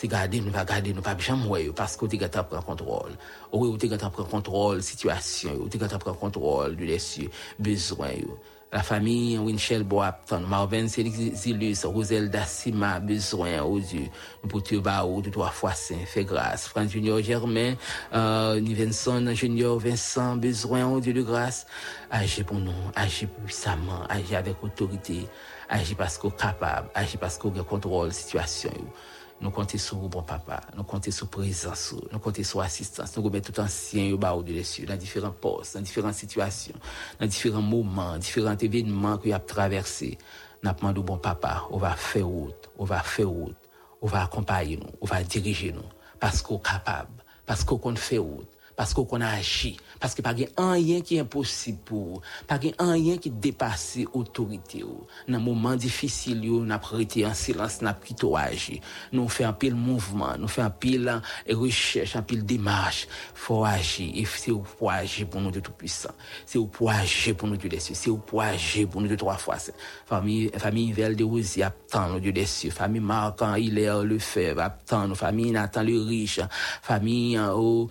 C'est 0.00 0.06
garder, 0.06 0.40
nous 0.40 0.52
va 0.52 0.64
garder, 0.64 0.92
nous 0.94 1.02
pas 1.02 1.18
jamais 1.18 1.70
parce 1.74 1.96
que 1.96 2.06
tu 2.06 2.22
as 2.22 2.28
pris 2.28 2.64
contrôle. 2.64 3.10
Oui, 3.52 3.76
tu 3.76 3.92
as 3.92 4.10
pris 4.10 4.22
contrôle 4.30 4.80
situation, 4.80 5.50
tu 5.68 5.82
as 5.82 5.98
pris 5.98 6.14
contrôle 6.14 6.76
du 6.76 6.86
dessus, 6.86 7.28
besoin. 7.58 8.12
La 8.70 8.84
famille 8.84 9.38
Winchell 9.38 9.82
Boapton, 9.82 10.42
Marvin 10.46 10.86
Zilus, 10.86 11.84
Rosel 11.84 12.30
Dassima, 12.30 13.00
besoin 13.00 13.62
au 13.62 13.80
Dieu. 13.80 14.04
Nous 14.44 14.48
pour 14.48 14.62
te 14.62 14.76
ou 14.76 15.20
de 15.20 15.30
fais 16.06 16.24
grâce. 16.24 16.68
Franck 16.68 16.90
Junior 16.90 17.20
Germain, 17.20 17.74
euh, 18.12 18.60
Nivenson 18.60 19.34
Junior 19.34 19.80
Vincent, 19.80 20.36
besoin 20.36 20.86
au 20.86 21.00
Dieu 21.00 21.12
de 21.12 21.22
grâce. 21.22 21.66
Agis 22.08 22.44
pour 22.44 22.58
nous, 22.58 22.70
agis 22.94 23.26
puissamment, 23.26 24.04
agis 24.08 24.36
avec 24.36 24.62
autorité, 24.62 25.26
agis 25.68 25.96
parce 25.96 26.18
capable, 26.30 26.88
agis 26.94 27.16
parce 27.16 27.36
contrôle 27.62 28.12
situation. 28.12 28.70
Nous 29.40 29.50
comptons 29.50 29.78
sur 29.78 29.96
bon 29.96 30.22
papa, 30.22 30.60
nous 30.76 30.82
comptons 30.82 31.12
sur 31.12 31.28
présence, 31.28 31.94
nous 32.12 32.18
comptons 32.18 32.42
sur 32.42 32.60
assistance, 32.60 33.16
nous 33.16 33.30
mettons 33.30 33.52
tout 33.52 33.60
ancien 33.60 34.12
au 34.12 34.18
bas 34.18 34.36
de 34.36 34.52
dessus, 34.52 34.84
dans 34.84 34.96
différents 34.96 35.30
postes, 35.30 35.76
dans 35.76 35.80
différentes 35.80 36.14
situations, 36.14 36.74
dans 37.20 37.26
différents 37.26 37.62
moments, 37.62 38.18
différents 38.18 38.56
événements 38.56 39.16
qu'il 39.16 39.32
a 39.32 39.38
traversés. 39.38 40.18
Nous 40.64 40.72
demandons 40.72 41.02
bon 41.02 41.18
papa, 41.18 41.62
on 41.70 41.78
va 41.78 41.94
faire 41.94 42.26
route, 42.26 42.68
on 42.78 42.84
va 42.84 43.00
faire 43.00 43.28
route, 43.28 43.56
on 44.02 44.08
va 44.08 44.24
accompagner 44.24 44.76
nous, 44.76 44.90
on 45.00 45.06
va 45.06 45.22
diriger 45.22 45.70
nous, 45.70 45.82
parce 46.18 46.42
qu'on 46.42 46.56
est 46.58 46.62
capable, 46.62 47.22
parce 47.46 47.62
qu'on 47.62 47.94
fait 47.94 48.18
route, 48.18 48.48
parce 48.78 48.94
qu'on 48.94 49.20
a 49.20 49.26
agi, 49.26 49.76
parce 49.98 50.14
que 50.14 50.22
pas 50.22 50.30
rien 50.30 51.00
qui 51.00 51.16
est 51.16 51.18
impossible 51.18 51.78
pour 51.84 52.22
pas 52.46 52.60
rien 52.78 53.16
qui 53.18 53.28
dépasse 53.28 53.98
autorité 54.12 54.84
dans 55.26 55.40
moment 55.40 55.74
difficile 55.74 56.44
yo 56.44 56.64
n'a 56.64 56.78
prêté 56.78 57.26
en 57.26 57.34
silence 57.34 57.82
n'a 57.82 57.92
plutôt 57.92 58.36
agi 58.36 58.80
nous 59.10 59.28
fait 59.28 59.42
un 59.42 59.52
pile 59.52 59.74
mouvement 59.74 60.38
nous 60.38 60.46
fait 60.46 60.62
un 60.62 60.70
pile 60.70 61.20
recherche 61.50 62.14
un 62.14 62.22
pile 62.22 62.46
démarche. 62.46 63.08
Faut 63.34 63.64
agir 63.64 64.12
et 64.14 64.24
c'est 64.24 64.52
pour 64.78 64.92
agir 64.92 65.26
pour 65.26 65.40
nous 65.40 65.50
de 65.50 65.58
tout 65.58 65.72
puissant 65.72 66.14
c'est 66.46 66.64
pour 66.64 66.90
agir 66.90 67.34
pour 67.34 67.48
nous 67.48 67.56
Dieu 67.56 67.68
des 67.68 67.80
cieux. 67.80 67.96
C'est 67.96 68.16
pour 68.16 68.42
agir 68.42 68.88
pour 68.88 69.00
nous 69.00 69.08
de 69.08 69.16
trois 69.16 69.38
fois 69.38 69.56
famille 70.06 70.50
famille 70.56 70.92
Vel 70.92 71.16
de 71.16 71.24
Rosier 71.24 71.64
attend 71.64 72.10
nous 72.10 72.20
Dieu 72.20 72.30
des 72.30 72.46
cieux. 72.46 72.70
Famille 72.70 73.00
Marquant 73.00 73.56
Hilaire 73.56 74.04
Lefebvre 74.04 74.60
attend 74.60 75.08
nous. 75.08 75.16
Famille 75.16 75.50
Nathan 75.50 75.82
le 75.82 76.00
riche. 76.00 76.40
Famille 76.82 77.38
oh, 77.38 77.88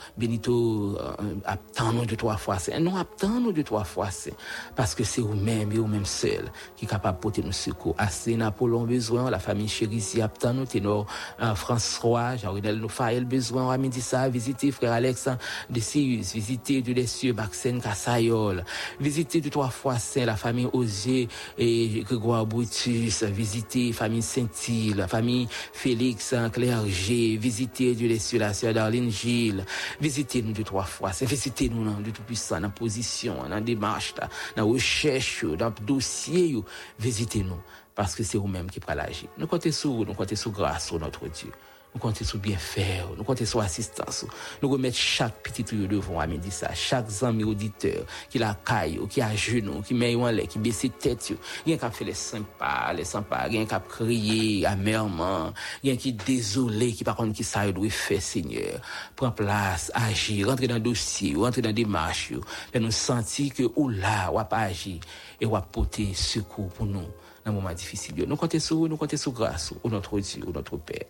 Benito 0.78 0.98
attend 1.46 1.94
nous 1.94 2.06
de 2.06 2.16
trois 2.16 2.38
fois 2.38 2.60
c'est 2.60 2.80
non 2.80 2.96
attend 2.96 3.40
nous 3.40 3.52
trois 3.64 3.84
fois 3.84 4.10
c'est 4.12 4.34
parce 4.76 4.96
que 4.96 5.04
c'est 5.04 5.22
vous-même 5.22 5.72
et 5.72 5.78
vous-même 5.78 6.06
seul 6.06 6.52
qui 6.76 6.86
est 6.86 6.88
capable 6.88 7.18
de 7.18 7.22
porter 7.22 7.42
nos 7.42 7.52
secours. 7.52 7.96
Assez 7.98 8.36
Napoléon 8.36 8.84
besoin 8.84 9.30
la 9.30 9.40
famille 9.40 9.68
Chérizi 9.68 10.22
attend 10.22 10.54
nous 10.54 10.66
ténor 10.66 11.06
euh, 11.42 11.56
François 11.56 12.36
Jean-Renel 12.36 12.80
Nofael 12.80 13.26
besoin 13.26 13.72
à 13.72 13.78
midi 13.78 14.02
ça 14.02 14.30
visiter 14.30 14.72
frère 14.72 14.94
Alex 14.94 15.30
de 15.70 15.80
Sius 15.80 16.34
visiter 16.34 16.82
de 16.82 16.94
les 16.94 17.08
cieux 17.08 17.34
Maxen 17.34 17.82
Cassayol 17.82 18.64
visiter 19.00 19.42
de 19.42 19.50
trois 19.50 19.70
fois 19.70 19.98
c'est 19.98 20.26
la 20.26 20.36
famille 20.36 20.70
Osier 20.74 21.28
et 21.58 22.04
Grégoire 22.06 22.46
Brutus 22.46 23.24
visiter 23.24 23.92
famille 23.94 24.22
Saint-Île 24.22 24.98
la 24.98 25.08
famille 25.08 25.48
Félix 25.74 26.36
Clergé 26.52 27.38
visiter 27.38 27.96
de 27.96 28.08
les 28.08 28.20
cieux 28.20 28.40
la 28.40 28.54
sœur 28.54 28.74
Darlene 28.74 29.10
Gilles 29.10 29.66
visiter 30.02 30.42
nous 30.42 30.54
trois 30.68 30.84
fois. 30.84 31.14
C'est 31.14 31.26
visiter 31.26 31.70
nous 31.70 32.02
de 32.02 32.12
tout 32.12 32.22
puissant 32.22 32.60
dans 32.60 32.70
position 32.70 33.48
dans 33.50 33.62
démarche 33.62 34.14
dans 34.56 34.68
recherche 34.68 35.46
dans 35.46 35.74
dossier 35.82 36.56
visitez 37.00 37.42
nous 37.44 37.62
parce 37.96 38.14
que 38.14 38.24
c'est 38.24 38.38
vous-même 38.38 38.70
qui 38.70 38.80
prenez 38.80 38.98
l'agir 38.98 39.30
nous 39.38 39.48
comptons 39.48 39.72
sur 39.72 40.06
nous 40.06 40.14
comptons 40.14 40.36
sur 40.36 40.52
grâce 40.52 40.88
sur 40.88 41.00
notre 41.00 41.28
Dieu 41.28 41.52
nous 41.94 42.02
comptons 42.02 42.26
sur 42.26 42.38
bien 42.38 42.58
faire, 42.58 43.08
nous 43.18 43.24
comptons 43.24 43.46
sur 43.46 43.60
assistance. 43.60 44.26
Nous 44.62 44.70
remettons 44.70 44.98
chaque 44.98 45.42
petit 45.42 45.64
tuyau 45.64 45.88
devant 45.88 46.20
à 46.20 46.28
midi 46.28 46.52
ça, 46.52 46.74
chaque 46.74 47.08
ami 47.24 47.44
auditeur 47.44 48.06
qui 48.30 48.38
la 48.38 48.56
caille, 48.66 49.00
qui 49.10 49.22
a 49.22 49.36
genou, 49.36 49.82
qui 49.82 49.94
met 49.94 50.14
en 50.16 50.28
l'air, 50.28 50.48
qui 50.48 50.60
baisse 50.60 50.86
tête, 51.00 51.34
rien 51.66 51.78
qu'à 51.78 51.90
faire 51.90 52.08
les 52.08 52.14
sympas, 52.14 52.94
les 52.94 53.04
sympas, 53.04 53.44
rien 53.44 53.66
qu'à 53.66 53.80
crier 53.80 54.66
amèrement, 54.66 55.54
rien 55.84 55.96
qui 55.96 56.14
désolé, 56.14 56.94
qui 56.94 57.04
par 57.04 57.16
contre 57.16 57.34
qui 57.34 57.44
ça 57.44 57.72
doit 57.72 57.90
faire 57.90 58.22
Seigneur. 58.22 58.80
Prends 59.16 59.32
place, 59.32 59.92
agir, 59.96 60.50
rentrer 60.50 60.68
dans 60.68 60.80
dossier, 60.80 61.36
rentrer 61.36 61.62
dans 61.62 61.70
des 61.70 61.84
démarches, 61.84 62.34
et 62.74 62.80
nous 62.80 62.92
sentir 62.92 63.54
que 63.54 63.64
ou 63.76 63.90
là, 63.90 64.32
ou 64.32 64.44
pas 64.44 64.58
agir, 64.58 65.00
et 65.42 65.46
ou 65.46 65.58
porter 65.72 66.14
secours 66.14 66.70
pour 66.70 66.86
nous 66.86 67.08
dans 67.44 67.52
un 67.52 67.52
moment 67.52 67.74
difficile. 67.74 68.14
Nous 68.28 68.36
comptons 68.36 68.60
sur 68.60 68.88
nous 68.88 68.98
comptons 68.98 69.18
sur 69.18 69.32
grâce, 69.32 69.74
ou 69.84 69.90
notre 69.90 70.20
Dieu, 70.20 70.44
ou 70.46 70.52
notre 70.52 70.78
Père 70.78 71.06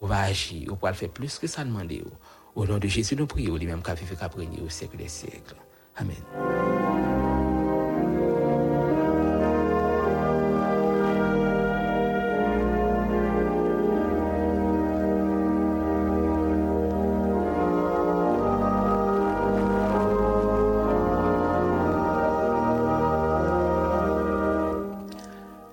on 0.00 0.06
va 0.06 0.20
agir, 0.20 0.72
on 0.72 0.76
va 0.76 0.92
faire 0.92 1.10
plus 1.10 1.38
que 1.38 1.46
ça 1.46 1.64
demander. 1.64 2.04
Au 2.54 2.66
nom 2.66 2.78
de 2.78 2.88
Jésus, 2.88 3.16
nous 3.16 3.26
prions, 3.26 3.56
lui-même 3.56 3.82
qui 3.82 3.90
a 3.90 3.96
fait 3.96 4.16
qu'à 4.16 4.30
au 4.36 4.68
siècle 4.68 4.96
des 4.96 5.08
siècles. 5.08 5.56
Amen. 5.96 6.16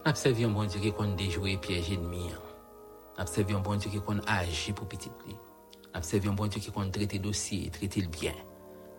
Observons, 0.07 0.51
bon 0.51 0.65
Dieu, 0.65 0.79
qui 0.79 0.91
compte 0.93 1.15
déjouer 1.15 1.57
piège 1.57 1.91
ennemi. 1.91 2.29
Observons 3.17 3.57
un 3.57 3.59
bon 3.61 3.75
Dieu 3.75 3.89
qui 3.89 3.99
compte 4.01 4.25
pour 4.75 4.87
petit 4.87 5.09
pli. 5.09 5.35
Observons 5.93 6.31
un 6.31 6.33
bon 6.33 6.47
Dieu 6.47 6.59
qui 6.59 6.71
compte 6.71 6.91
traiter 6.91 7.19
dossier, 7.19 7.69
traiter 7.69 8.01
le 8.01 8.07
bien. 8.07 8.33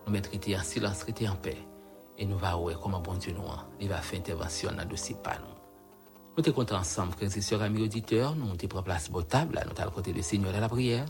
Nous 0.07 0.13
mettons 0.13 0.31
traiter 0.31 0.57
en 0.57 0.63
silence, 0.63 1.01
traiter 1.01 1.29
en 1.29 1.37
paix. 1.37 1.57
Et 2.17 2.25
nous 2.25 2.39
allons 2.43 2.63
voir 2.63 2.81
comment 2.81 3.01
bon 3.01 3.15
Dieu 3.15 3.35
nous 3.35 3.89
va 3.89 3.97
faire 3.99 4.19
intervention 4.19 4.71
dans 4.71 4.79
le 4.79 4.85
dossier 4.87 5.17
nous. 5.23 5.57
Nous 6.39 6.45
sommes 6.45 6.77
ensemble, 6.77 7.13
frères 7.13 7.31
et 7.61 7.65
amis 7.65 7.83
auditeurs. 7.83 8.35
Nous 8.35 8.47
sommes 8.47 8.57
pris 8.57 8.83
place 8.83 9.11
de 9.11 9.23
table, 9.23 9.61
nous 9.67 9.83
à 9.83 9.91
côté 9.91 10.13
du 10.13 10.23
Seigneur 10.23 10.55
à 10.55 10.61
la 10.61 10.69
prière. 10.69 11.07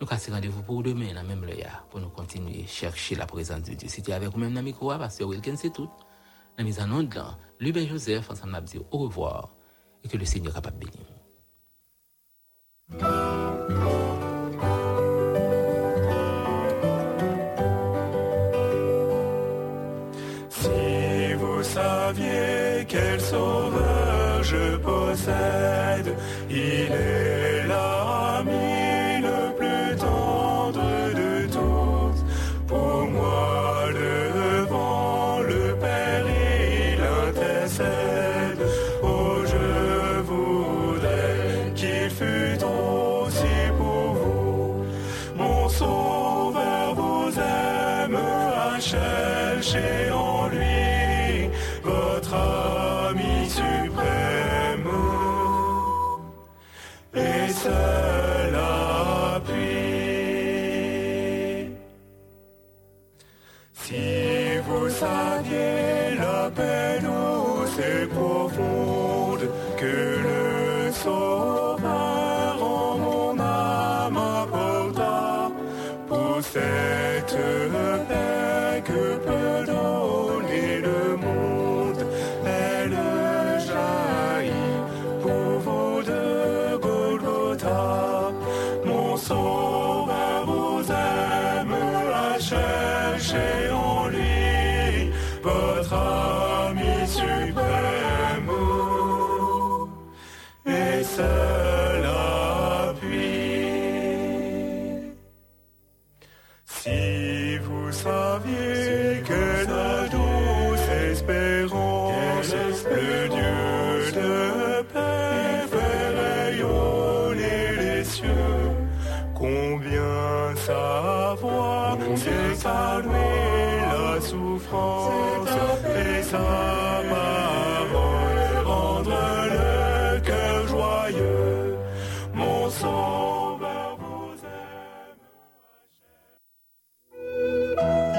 Nous 0.00 0.06
avons 0.08 0.34
rendez-vous 0.34 0.62
pour 0.62 0.82
demain, 0.82 1.14
dans 1.14 1.24
même 1.24 1.44
l'heure, 1.44 1.86
pour 1.90 2.00
nous 2.00 2.10
continuer 2.10 2.64
à 2.64 2.66
chercher 2.66 3.14
la 3.16 3.26
présence 3.26 3.62
de 3.62 3.74
Dieu. 3.74 3.88
Si 3.88 4.02
tu 4.02 4.10
es 4.10 4.14
avec 4.14 4.32
nous-même 4.32 4.54
dans 4.54 4.62
le 4.62 4.98
parce 4.98 5.16
que 5.16 5.24
Wilkins, 5.24 5.56
c'est 5.56 5.72
tout. 5.72 5.86
Dans 5.86 6.58
la 6.58 6.64
mise 6.64 6.78
en 6.78 6.90
onde, 6.92 7.18
Lubin 7.58 7.86
Joseph, 7.86 8.30
ensemble, 8.30 8.52
nous 8.52 8.60
dit 8.60 8.78
au 8.90 8.98
revoir 8.98 9.48
et 10.04 10.08
que 10.08 10.16
le 10.16 10.24
Seigneur 10.24 10.52
soit 10.52 10.62
capable 10.62 10.84
de. 10.84 11.15
Si 12.88 12.98
vous 21.34 21.62
saviez 21.62 22.84
quel 22.86 23.20
sauveur 23.20 24.42
je 24.42 24.76
possède, 24.76 26.14
il 26.48 26.92
est 26.92 27.25
cette 76.42 77.36
paix 78.08 78.82
que 78.84 79.16
peut 79.24 79.45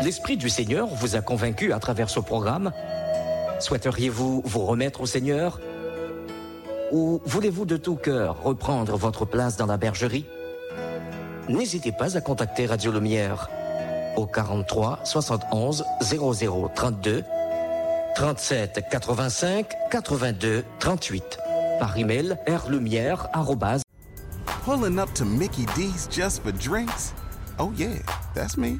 L'Esprit 0.07 0.37
du 0.37 0.49
Seigneur 0.49 0.87
vous 0.87 1.17
a 1.17 1.21
convaincu 1.21 1.73
à 1.73 1.79
travers 1.79 2.09
ce 2.09 2.21
programme 2.21 2.71
Souhaiteriez-vous 3.59 4.41
vous 4.45 4.65
remettre 4.65 5.01
au 5.01 5.05
Seigneur? 5.05 5.59
Ou 6.93 7.19
voulez-vous 7.25 7.65
de 7.65 7.75
tout 7.75 7.97
cœur 7.97 8.41
reprendre 8.41 8.95
votre 8.95 9.25
place 9.25 9.57
dans 9.57 9.65
la 9.65 9.75
bergerie? 9.75 10.25
N'hésitez 11.49 11.91
pas 11.91 12.15
à 12.15 12.21
contacter 12.21 12.67
Radio 12.67 12.93
Lumière 12.93 13.49
au 14.15 14.25
43 14.25 15.01
71 15.03 15.83
00 16.01 16.71
32 16.73 17.25
37 18.15 18.85
85 18.89 19.67
82 19.91 20.63
38 20.79 21.37
par 21.79 21.97
email 21.97 22.37
arobase 23.33 23.81
Pulling 24.63 24.99
up 24.99 25.13
to 25.13 25.25
Mickey 25.25 25.65
D's 25.75 26.07
just 26.09 26.43
for 26.43 26.53
drinks? 26.53 27.13
Oh, 27.59 27.73
yeah, 27.75 27.99
that's 28.33 28.55
me. 28.55 28.79